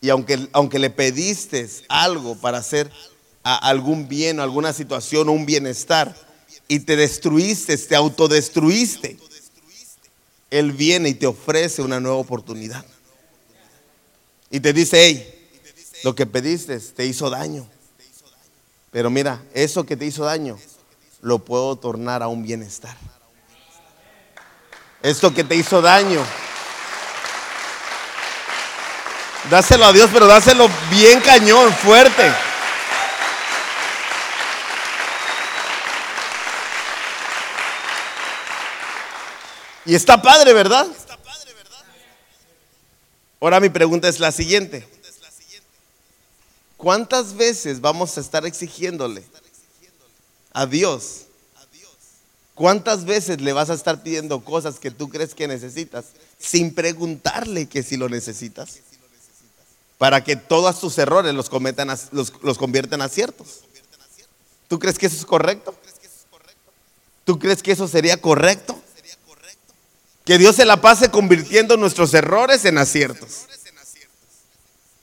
Y 0.01 0.11
aunque, 0.11 0.49
aunque 0.53 0.79
le 0.79 0.91
pediste 0.91 1.69
algo 1.89 2.37
para 2.37 2.59
hacer 2.59 2.91
algún 3.43 4.09
bien 4.09 4.41
o 4.41 4.43
alguna 4.43 4.73
situación 4.73 5.29
o 5.29 5.33
un 5.33 5.47
bienestar 5.47 6.15
y 6.69 6.81
te 6.81 6.97
destruiste, 6.97 7.77
te 7.79 7.95
autodestruiste, 7.95 9.19
Él 10.51 10.73
viene 10.73 11.11
y 11.11 11.15
te 11.15 11.27
ofrece 11.27 11.81
una 11.83 12.01
nueva 12.01 12.17
oportunidad. 12.17 12.85
Y 14.51 14.59
te 14.61 14.73
dice, 14.73 15.07
hey, 15.07 15.49
lo 16.03 16.15
que 16.15 16.27
pediste 16.27 16.79
te 16.81 17.07
hizo 17.07 17.31
daño. 17.31 17.69
Pero 18.91 19.11
mira, 19.11 19.45
eso 19.55 19.87
que 19.87 19.97
te 19.97 20.07
hizo 20.07 20.25
daño 20.25 20.59
lo 21.21 21.39
puedo 21.39 21.77
tornar 21.77 22.23
a 22.23 22.29
un 22.29 22.43
bienestar. 22.43 22.97
Esto 25.03 25.33
que 25.33 25.45
te 25.45 25.55
hizo 25.55 25.81
daño. 25.83 26.25
Dáselo 29.51 29.85
a 29.85 29.93
Dios, 29.93 30.11
pero 30.13 30.27
dáselo 30.27 30.69
bien 30.91 31.21
cañón, 31.21 31.73
fuerte. 31.73 32.33
Y 39.85 39.95
está 39.95 40.21
padre, 40.21 40.53
¿verdad? 40.53 40.89
Ahora 43.41 43.61
mi 43.61 43.69
pregunta 43.69 44.09
es 44.09 44.19
la 44.19 44.33
siguiente. 44.33 44.89
¿Cuántas 46.77 47.37
veces 47.37 47.81
vamos 47.81 48.19
a 48.19 48.21
estar 48.21 48.45
exigiéndole 48.45 49.25
a 50.53 50.67
Dios? 50.67 51.26
¿Cuántas 52.57 53.05
veces 53.05 53.43
le 53.43 53.53
vas 53.53 53.69
a 53.69 53.75
estar 53.75 54.03
pidiendo 54.03 54.41
cosas 54.41 54.81
que 54.81 54.91
tú 54.91 55.11
crees 55.11 55.35
que 55.35 55.47
necesitas 55.47 56.07
sin 56.39 56.75
preguntarle 56.75 57.67
que 57.67 57.83
si 57.83 57.99
lo 57.99 58.09
necesitas? 58.09 58.79
Para 59.99 60.25
que 60.25 60.37
todos 60.37 60.81
tus 60.81 60.97
errores 60.97 61.35
los, 61.35 61.51
cometan, 61.51 61.89
los, 62.13 62.33
los 62.43 62.57
conviertan 62.57 63.03
a 63.03 63.11
ciertos. 63.11 63.61
¿Tú 64.69 64.79
crees 64.79 64.99
que 64.99 65.05
eso 65.05 65.17
es 65.17 65.27
correcto? 65.27 65.75
¿Tú 67.27 67.39
crees 67.39 67.63
que 67.63 67.73
eso 67.73 67.87
sería 67.87 68.19
correcto? 68.23 68.81
Que 70.25 70.39
Dios 70.39 70.57
se 70.57 70.65
la 70.65 70.81
pase 70.81 71.11
convirtiendo 71.11 71.77
nuestros 71.77 72.15
errores 72.15 72.65
en 72.65 72.79
aciertos. 72.79 73.45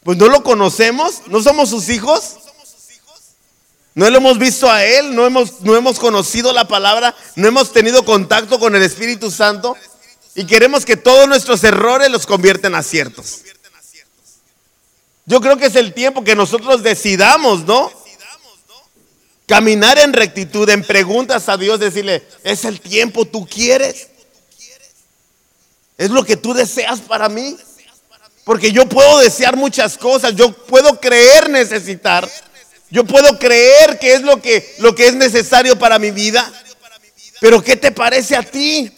Pues 0.02 0.18
no 0.18 0.28
lo 0.28 0.42
conocemos, 0.42 1.22
no 1.28 1.44
somos 1.44 1.70
sus 1.70 1.90
hijos. 1.90 2.40
No 3.96 4.10
lo 4.10 4.18
hemos 4.18 4.40
visto 4.40 4.70
a 4.70 4.84
Él, 4.84 5.16
no 5.16 5.26
hemos, 5.26 5.62
no 5.62 5.76
hemos 5.76 6.00
conocido 6.00 6.52
la 6.52 6.68
palabra, 6.68 7.16
no 7.36 7.48
hemos 7.48 7.72
tenido 7.72 8.04
contacto 8.04 8.60
con 8.60 8.76
el 8.76 8.82
Espíritu 8.82 9.30
Santo 9.30 9.78
y 10.36 10.46
queremos 10.46 10.86
que 10.86 10.98
todos 10.98 11.28
nuestros 11.28 11.64
errores 11.64 12.10
los 12.10 12.26
convierten 12.26 12.74
a 12.74 12.80
aciertos. 12.80 13.42
Yo 15.26 15.40
creo 15.42 15.58
que 15.58 15.68
es 15.68 15.76
el 15.76 15.94
tiempo 15.94 16.24
que 16.24 16.36
nosotros 16.36 16.84
decidamos, 16.84 17.66
¿no? 17.66 17.92
Caminar 19.46 20.00
en 20.00 20.12
rectitud, 20.14 20.68
en 20.70 20.84
preguntas 20.84 21.48
a 21.48 21.58
Dios, 21.58 21.80
decirle, 21.80 22.26
es 22.44 22.66
el 22.66 22.82
tiempo, 22.82 23.26
tú 23.26 23.46
quieres. 23.46 24.08
Es 25.98 26.10
lo 26.10 26.24
que 26.26 26.36
tú 26.36 26.54
deseas 26.54 27.00
para 27.02 27.30
mí. 27.30 27.58
Porque 28.44 28.72
yo 28.72 28.88
puedo 28.90 29.20
desear 29.20 29.56
muchas 29.56 29.98
cosas, 29.98 30.36
yo 30.36 30.52
puedo 30.52 31.00
creer 31.00 31.50
necesitar, 31.50 32.30
yo 32.94 33.04
puedo 33.06 33.40
creer 33.40 33.98
que 33.98 34.14
es 34.14 34.22
lo 34.22 34.40
que, 34.40 34.76
lo 34.78 34.94
que 34.94 35.08
es 35.08 35.16
necesario 35.16 35.80
para 35.80 35.98
mi 35.98 36.12
vida. 36.12 36.54
Pero 37.42 37.64
¿qué 37.64 37.76
te 37.76 37.92
parece 37.92 38.36
a 38.36 38.44
ti? 38.44 38.92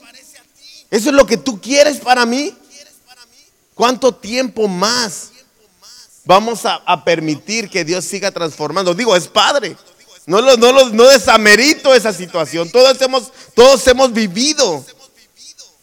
¿Eso 0.92 1.10
es 1.10 1.16
lo 1.16 1.26
que 1.26 1.38
tú 1.38 1.62
quieres 1.62 2.00
para 2.00 2.26
mí? 2.26 2.54
¿Cuánto 3.74 4.14
tiempo 4.14 4.68
más 4.68 5.30
vamos 6.26 6.64
a, 6.66 7.06
permitir 7.06 7.70
que 7.70 7.86
Dios 7.86 8.04
siga 8.04 8.32
transformando? 8.32 8.94
Digo, 8.94 9.16
es 9.16 9.30
padre. 9.30 9.78
No, 10.26 10.42
no, 10.42 10.90
no 10.90 11.04
desamerito 11.06 11.94
esa 11.94 12.12
situación. 12.12 12.70
Todos 12.70 13.02
hemos, 13.02 13.32
todos 13.54 13.88
hemos 13.88 14.12
vivido 14.12 14.86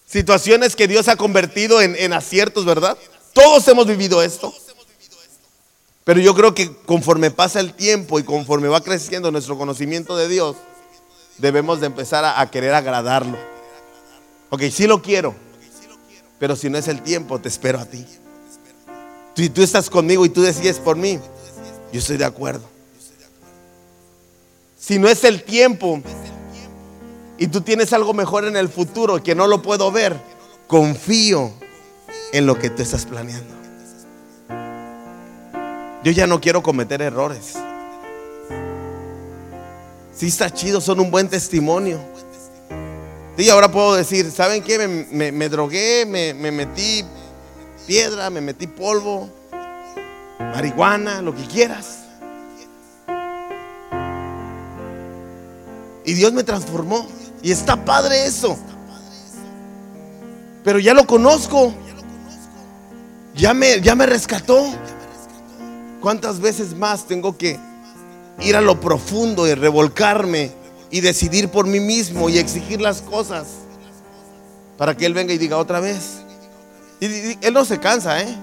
situaciones 0.04 0.76
que 0.76 0.86
Dios 0.86 1.08
ha 1.08 1.16
convertido 1.16 1.80
en, 1.80 2.12
aciertos, 2.12 2.66
¿verdad? 2.66 2.98
Todos 3.32 3.66
hemos 3.68 3.86
vivido 3.86 4.22
esto. 4.22 4.54
Pero 6.04 6.20
yo 6.20 6.34
creo 6.34 6.54
que 6.54 6.74
conforme 6.84 7.30
pasa 7.30 7.60
el 7.60 7.74
tiempo 7.74 8.18
y 8.18 8.24
conforme 8.24 8.68
va 8.68 8.80
creciendo 8.82 9.30
nuestro 9.30 9.56
conocimiento 9.56 10.16
de 10.16 10.28
Dios, 10.28 10.56
debemos 11.38 11.80
de 11.80 11.86
empezar 11.86 12.24
a, 12.24 12.50
querer 12.50 12.74
agradarlo. 12.74 13.38
Ok, 14.50 14.62
sí 14.72 14.86
lo 14.86 15.00
quiero, 15.00 15.34
pero 16.38 16.56
si 16.56 16.68
no 16.68 16.78
es 16.78 16.88
el 16.88 17.02
tiempo, 17.02 17.40
te 17.40 17.48
espero 17.48 17.78
a 17.78 17.86
ti. 17.86 18.04
Si 19.36 19.48
tú 19.48 19.62
estás 19.62 19.88
conmigo 19.88 20.26
y 20.26 20.28
tú 20.28 20.42
decides 20.42 20.78
por 20.78 20.96
mí, 20.96 21.18
yo 21.92 21.98
estoy 22.00 22.16
de 22.16 22.24
acuerdo. 22.24 22.68
Si 24.76 24.98
no 24.98 25.08
es 25.08 25.22
el 25.22 25.44
tiempo, 25.44 26.02
y 27.38 27.46
tú 27.46 27.60
tienes 27.60 27.92
algo 27.92 28.12
mejor 28.12 28.44
en 28.44 28.56
el 28.56 28.68
futuro 28.68 29.22
que 29.22 29.34
no 29.34 29.46
lo 29.46 29.62
puedo 29.62 29.90
ver, 29.92 30.16
confío 30.66 31.52
en 32.32 32.46
lo 32.46 32.58
que 32.58 32.70
tú 32.70 32.82
estás 32.82 33.06
planeando. 33.06 33.61
Yo 36.04 36.10
ya 36.10 36.26
no 36.26 36.40
quiero 36.40 36.62
cometer 36.62 37.00
errores. 37.00 37.54
Si 40.14 40.26
está 40.26 40.50
chido, 40.50 40.80
son 40.80 41.00
un 41.00 41.10
buen 41.10 41.28
testimonio. 41.28 42.00
Y 43.38 43.48
ahora 43.48 43.70
puedo 43.70 43.94
decir, 43.94 44.30
¿saben 44.30 44.62
qué? 44.62 44.86
Me, 44.86 45.48
drogué, 45.48 46.04
me, 46.06 46.34
me 46.34 46.50
metí 46.50 47.04
piedra, 47.86 48.30
me 48.30 48.40
metí 48.40 48.66
polvo, 48.66 49.28
marihuana, 50.38 51.22
lo 51.22 51.34
que 51.34 51.44
quieras. 51.44 52.00
Y 56.04 56.14
Dios 56.14 56.32
me 56.32 56.42
transformó. 56.42 57.06
Y 57.42 57.52
está 57.52 57.84
padre 57.84 58.26
eso. 58.26 58.58
Pero 60.64 60.78
ya 60.78 60.94
lo 60.94 61.06
conozco. 61.06 61.72
Ya 63.34 63.54
me, 63.54 63.80
ya 63.80 63.94
me 63.94 64.06
rescató. 64.06 64.66
¿Cuántas 66.02 66.40
veces 66.40 66.76
más 66.76 67.06
tengo 67.06 67.38
que 67.38 67.60
ir 68.40 68.56
a 68.56 68.60
lo 68.60 68.80
profundo 68.80 69.46
y 69.46 69.54
revolcarme 69.54 70.50
y 70.90 71.00
decidir 71.00 71.48
por 71.48 71.64
mí 71.64 71.78
mismo 71.78 72.28
y 72.28 72.38
exigir 72.38 72.80
las 72.80 73.00
cosas 73.00 73.46
para 74.76 74.96
que 74.96 75.06
Él 75.06 75.14
venga 75.14 75.32
y 75.32 75.38
diga 75.38 75.58
otra 75.58 75.78
vez? 75.78 76.22
Y, 76.98 77.38
Él 77.40 77.54
no 77.54 77.64
se 77.64 77.78
cansa, 77.78 78.20
¿eh? 78.20 78.36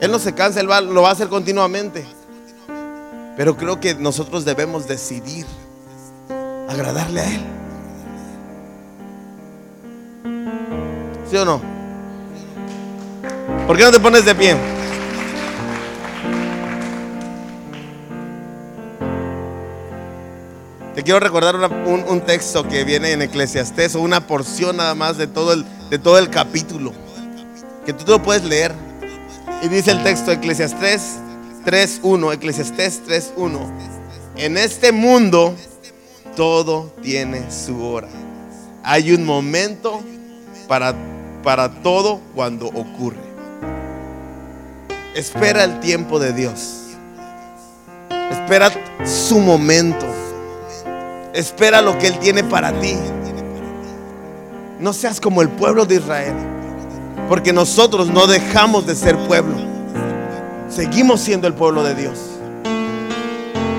Él 0.00 0.12
no 0.12 0.20
se 0.20 0.32
cansa, 0.32 0.60
Él 0.60 0.68
lo 0.68 1.02
va 1.02 1.08
a 1.08 1.12
hacer 1.12 1.26
continuamente. 1.26 2.04
Pero 3.36 3.56
creo 3.56 3.80
que 3.80 3.96
nosotros 3.96 4.44
debemos 4.44 4.86
decidir 4.86 5.46
agradarle 6.68 7.20
a 7.20 7.34
Él. 7.34 7.40
¿Sí 11.28 11.36
o 11.36 11.44
no? 11.44 11.60
¿Por 13.66 13.76
qué 13.76 13.82
no 13.82 13.90
te 13.90 13.98
pones 13.98 14.24
de 14.24 14.36
pie? 14.36 14.56
Te 20.94 21.02
quiero 21.02 21.18
recordar 21.20 21.56
un, 21.86 22.20
texto 22.20 22.66
que 22.68 22.84
viene 22.84 23.12
en 23.12 23.22
Eclesiastés 23.22 23.94
o 23.94 24.00
una 24.00 24.26
porción 24.26 24.76
nada 24.76 24.94
más 24.94 25.16
de 25.16 25.26
todo 25.26 25.52
el, 25.52 25.64
de 25.90 25.98
todo 25.98 26.18
el 26.18 26.30
capítulo. 26.30 26.92
Que 27.84 27.92
tú 27.92 28.04
lo 28.06 28.22
puedes 28.22 28.44
leer. 28.44 28.72
Y 29.62 29.68
dice 29.68 29.90
el 29.90 30.02
texto 30.02 30.30
Eclesiastés 30.30 31.18
3.1. 31.64 32.34
Eclesiastés 32.34 33.02
3.1. 33.06 33.58
En 34.36 34.56
este 34.56 34.92
mundo 34.92 35.54
todo 36.36 36.92
tiene 37.02 37.50
su 37.50 37.84
hora. 37.84 38.08
Hay 38.84 39.12
un 39.12 39.24
momento 39.24 40.02
para 40.68 40.94
para 41.44 41.68
todo 41.68 42.20
cuando 42.34 42.66
ocurre. 42.68 43.20
Espera 45.14 45.62
el 45.62 45.78
tiempo 45.80 46.18
de 46.18 46.32
Dios. 46.32 46.80
Espera 48.30 48.72
su 49.04 49.38
momento. 49.38 50.06
Espera 51.34 51.82
lo 51.82 51.98
que 51.98 52.06
Él 52.06 52.18
tiene 52.18 52.44
para 52.44 52.72
ti. 52.80 52.96
No 54.78 54.92
seas 54.92 55.20
como 55.20 55.42
el 55.42 55.50
pueblo 55.50 55.84
de 55.84 55.96
Israel. 55.96 56.34
Porque 57.28 57.52
nosotros 57.52 58.08
no 58.08 58.26
dejamos 58.26 58.86
de 58.86 58.94
ser 58.94 59.18
pueblo. 59.26 59.56
Seguimos 60.68 61.20
siendo 61.20 61.46
el 61.46 61.54
pueblo 61.54 61.84
de 61.84 61.94
Dios. 61.94 62.18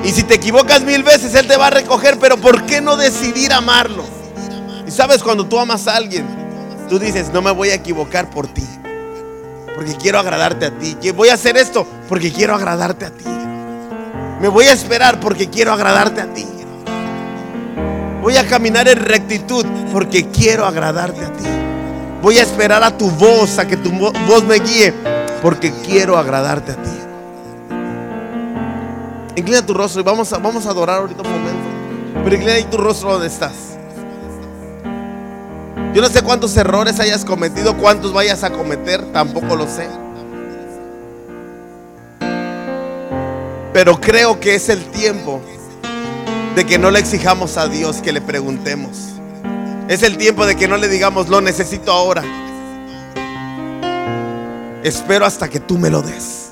Y 0.04 0.12
si 0.12 0.24
te 0.24 0.36
equivocas 0.36 0.84
mil 0.84 1.02
veces, 1.02 1.34
Él 1.34 1.48
te 1.48 1.58
va 1.58 1.68
a 1.68 1.72
recoger. 1.72 2.20
Pero 2.20 2.38
¿por 2.38 2.66
qué 2.66 2.82
no 2.82 2.96
decidir 2.96 3.52
amarlo? 3.54 4.04
Y 4.88 4.92
sabes, 4.92 5.24
cuando 5.24 5.46
tú 5.46 5.58
amas 5.58 5.88
a 5.88 5.96
alguien, 5.96 6.46
Tú 6.90 7.00
dices, 7.00 7.32
no 7.34 7.42
me 7.42 7.52
voy 7.52 7.70
a 7.70 7.76
equivocar 7.76 8.30
por 8.30 8.48
ti. 8.48 8.66
Porque 9.74 9.96
quiero 9.96 10.20
agradarte 10.20 10.68
a 10.68 10.72
ti. 10.72 10.96
Voy 11.12 11.30
a 11.30 11.34
hacer 11.34 11.58
esto 11.58 11.86
porque 12.08 12.32
quiero 12.32 12.56
agradarte 12.56 13.06
a 13.06 13.10
ti. 13.10 13.26
Me 14.40 14.48
voy 14.48 14.66
a 14.66 14.74
esperar 14.74 15.20
porque 15.20 15.50
quiero 15.50 15.74
agradarte 15.74 16.22
a 16.22 16.34
ti. 16.34 16.46
Voy 18.26 18.38
a 18.38 18.48
caminar 18.48 18.88
en 18.88 18.98
rectitud 18.98 19.64
porque 19.94 20.28
quiero 20.32 20.66
agradarte 20.66 21.24
a 21.24 21.32
ti. 21.32 21.46
Voy 22.24 22.40
a 22.40 22.42
esperar 22.42 22.82
a 22.82 22.98
tu 22.98 23.08
voz, 23.12 23.60
a 23.60 23.68
que 23.68 23.78
tu 23.78 23.92
voz 23.92 24.44
me 24.46 24.56
guíe 24.56 24.92
porque 25.44 25.72
quiero 25.86 26.18
agradarte 26.18 26.72
a 26.72 26.76
ti. 26.76 26.90
Inclina 29.36 29.64
tu 29.64 29.76
rostro 29.76 30.02
y 30.02 30.04
vamos 30.04 30.34
a, 30.34 30.40
vamos 30.40 30.66
a 30.66 30.72
adorar 30.72 31.02
ahorita 31.02 31.22
un 31.22 31.30
momento. 31.30 31.70
Pero 32.24 32.36
inclina 32.36 32.54
ahí 32.54 32.64
tu 32.64 32.78
rostro 32.78 33.12
donde 33.12 33.28
estás. 33.28 33.78
Yo 35.94 36.02
no 36.02 36.08
sé 36.08 36.24
cuántos 36.24 36.58
errores 36.58 37.00
hayas 37.00 37.24
cometido, 37.26 37.78
cuántos 37.78 38.12
vayas 38.12 38.44
a 38.44 38.50
cometer, 38.50 39.04
tampoco 39.12 39.56
lo 39.56 39.68
sé. 39.68 39.88
Pero 43.72 44.02
creo 44.02 44.40
que 44.40 44.56
es 44.56 44.68
el 44.70 44.84
tiempo 44.86 45.42
de 46.56 46.66
que 46.66 46.80
no 46.80 46.90
le 46.90 47.00
exijamos 47.00 47.58
a 47.58 47.68
Dios 47.68 47.98
que 47.98 48.14
le 48.14 48.22
preguntemos. 48.22 49.16
Es 49.90 50.04
el 50.04 50.18
tiempo 50.18 50.46
de 50.46 50.56
que 50.56 50.68
no 50.68 50.78
le 50.78 50.88
digamos, 50.88 51.28
lo 51.28 51.42
necesito 51.42 51.92
ahora. 51.92 52.24
Espero 54.84 55.26
hasta 55.26 55.50
que 55.50 55.60
tú 55.60 55.78
me 55.78 55.90
lo 55.90 56.02
des. 56.02 56.52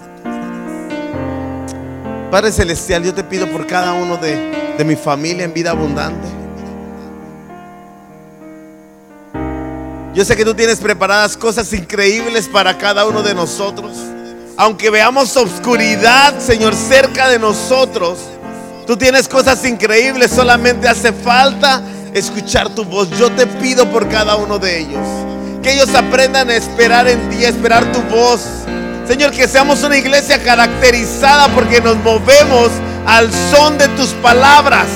Padre 2.30 2.52
Celestial, 2.52 3.04
yo 3.04 3.14
te 3.14 3.24
pido 3.24 3.50
por 3.50 3.66
cada 3.66 3.94
uno 3.94 4.18
de, 4.18 4.76
de 4.78 4.84
mi 4.84 4.96
familia 4.96 5.46
en 5.46 5.54
vida 5.54 5.72
abundante. 5.72 6.28
Yo 10.14 10.26
sé 10.26 10.36
que 10.36 10.44
tú 10.44 10.54
tienes 10.54 10.80
preparadas 10.80 11.38
cosas 11.38 11.72
increíbles 11.74 12.48
para 12.48 12.78
cada 12.78 13.06
uno 13.06 13.24
de 13.24 13.34
nosotros. 13.34 13.98
Aunque 14.58 14.90
veamos 14.90 15.36
obscuridad, 15.38 16.38
Señor, 16.40 16.76
cerca 16.76 17.30
de 17.30 17.40
nosotros, 17.40 18.20
tú 18.86 18.98
tienes 18.98 19.28
cosas 19.28 19.64
increíbles. 19.66 20.32
Solamente 20.32 20.88
hace 20.88 21.12
falta 21.12 21.82
escuchar 22.14 22.70
tu 22.70 22.84
voz. 22.86 23.10
Yo 23.18 23.32
te 23.32 23.48
pido 23.48 23.90
por 23.90 24.08
cada 24.10 24.36
uno 24.36 24.60
de 24.60 24.80
ellos. 24.80 25.08
Que 25.62 25.74
ellos 25.74 25.94
aprendan 25.96 26.50
a 26.50 26.56
esperar 26.56 27.08
en 27.08 27.30
ti, 27.30 27.46
a 27.46 27.50
esperar 27.50 27.92
tu 27.92 28.02
voz. 28.04 28.42
Señor, 29.08 29.32
que 29.32 29.48
seamos 29.48 29.84
una 29.84 29.98
iglesia 29.98 30.42
caracterizada 30.42 31.48
porque 31.50 31.82
nos 31.82 31.98
movemos 31.98 32.70
al 33.06 33.30
son 33.52 33.78
de 33.78 33.88
tus 33.90 34.10
palabras. 34.10 34.88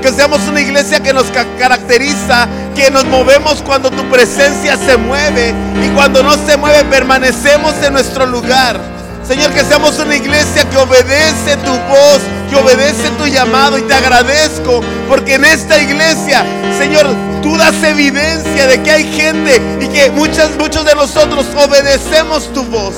Que 0.00 0.12
seamos 0.12 0.40
una 0.48 0.60
iglesia 0.60 1.00
que 1.00 1.12
nos 1.12 1.26
caracteriza, 1.58 2.48
que 2.74 2.90
nos 2.90 3.04
movemos 3.06 3.62
cuando 3.62 3.90
tu 3.90 4.08
presencia 4.08 4.76
se 4.76 4.96
mueve 4.96 5.52
y 5.84 5.88
cuando 5.94 6.22
no 6.22 6.34
se 6.46 6.56
mueve 6.56 6.84
permanecemos 6.84 7.74
en 7.82 7.94
nuestro 7.94 8.26
lugar. 8.26 8.78
Señor, 9.26 9.50
que 9.50 9.64
seamos 9.64 9.98
una 9.98 10.14
iglesia 10.14 10.68
que 10.70 10.76
obedece 10.76 11.56
tu 11.64 11.72
voz, 11.72 12.20
que 12.48 12.56
obedece 12.56 13.10
tu 13.18 13.26
llamado 13.26 13.78
y 13.78 13.82
te 13.82 13.94
agradezco 13.94 14.80
porque 15.08 15.34
en 15.34 15.44
esta 15.44 15.80
iglesia, 15.80 16.44
Señor, 16.78 17.06
tú 17.42 17.56
das 17.56 17.82
evidencia 17.82 18.66
de 18.66 18.82
que 18.82 18.90
hay 18.90 19.04
gente 19.04 19.60
y 19.80 19.88
que 19.88 20.10
muchas, 20.10 20.50
muchos 20.58 20.84
de 20.84 20.94
nosotros 20.94 21.46
obedecemos 21.56 22.52
tu 22.52 22.64
voz 22.64 22.94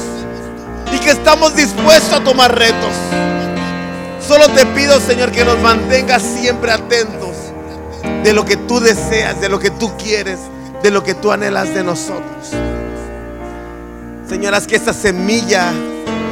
y 0.93 0.99
que 0.99 1.11
estamos 1.11 1.55
dispuestos 1.55 2.13
a 2.13 2.25
tomar 2.25 2.57
retos. 2.57 2.93
Solo 4.27 4.49
te 4.49 4.67
pido, 4.67 5.01
Señor, 5.01 5.33
que 5.33 5.45
nos 5.45 5.59
mantengas 5.59 6.23
siempre 6.23 6.73
atentos 6.73 7.37
de 8.23 8.33
lo 8.33 8.45
que 8.45 8.57
tú 8.57 8.81
deseas, 8.81 9.41
de 9.41 9.49
lo 9.49 9.59
que 9.59 9.71
tú 9.71 9.97
quieres, 9.97 10.39
de 10.83 10.91
lo 10.91 11.03
que 11.03 11.15
tú 11.15 11.33
anhelas 11.33 11.73
de 11.75 11.83
nosotros. 11.83 12.51
Señor, 14.29 14.55
haz 14.55 14.67
que 14.67 14.77
esta 14.77 14.93
semilla 14.93 15.73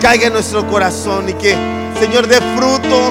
caiga 0.07 0.29
en 0.29 0.35
nuestro 0.35 0.64
corazón 0.69 1.29
y 1.29 1.33
que, 1.33 1.53
Señor, 1.99 2.29
dé 2.29 2.37
fruto 2.57 3.11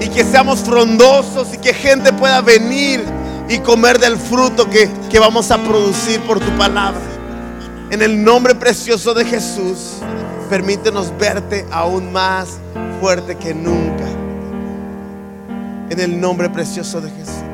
y 0.00 0.08
que 0.08 0.24
seamos 0.24 0.60
frondosos 0.60 1.52
y 1.52 1.58
que 1.58 1.74
gente 1.74 2.14
pueda 2.14 2.40
venir 2.40 3.04
y 3.46 3.58
comer 3.58 3.98
del 3.98 4.16
fruto 4.16 4.70
que, 4.70 4.88
que 5.10 5.18
vamos 5.18 5.50
a 5.50 5.58
producir 5.58 6.18
por 6.22 6.40
tu 6.40 6.50
palabra. 6.56 7.02
En 7.90 8.00
el 8.00 8.24
nombre 8.24 8.54
precioso 8.54 9.12
de 9.12 9.26
Jesús, 9.26 9.98
permítenos 10.48 11.12
verte 11.18 11.66
aún 11.70 12.10
más 12.10 12.56
fuerte 13.02 13.36
que 13.36 13.52
nunca. 13.52 14.04
En 15.90 16.00
el 16.00 16.18
nombre 16.18 16.48
precioso 16.48 17.02
de 17.02 17.10
Jesús. 17.10 17.47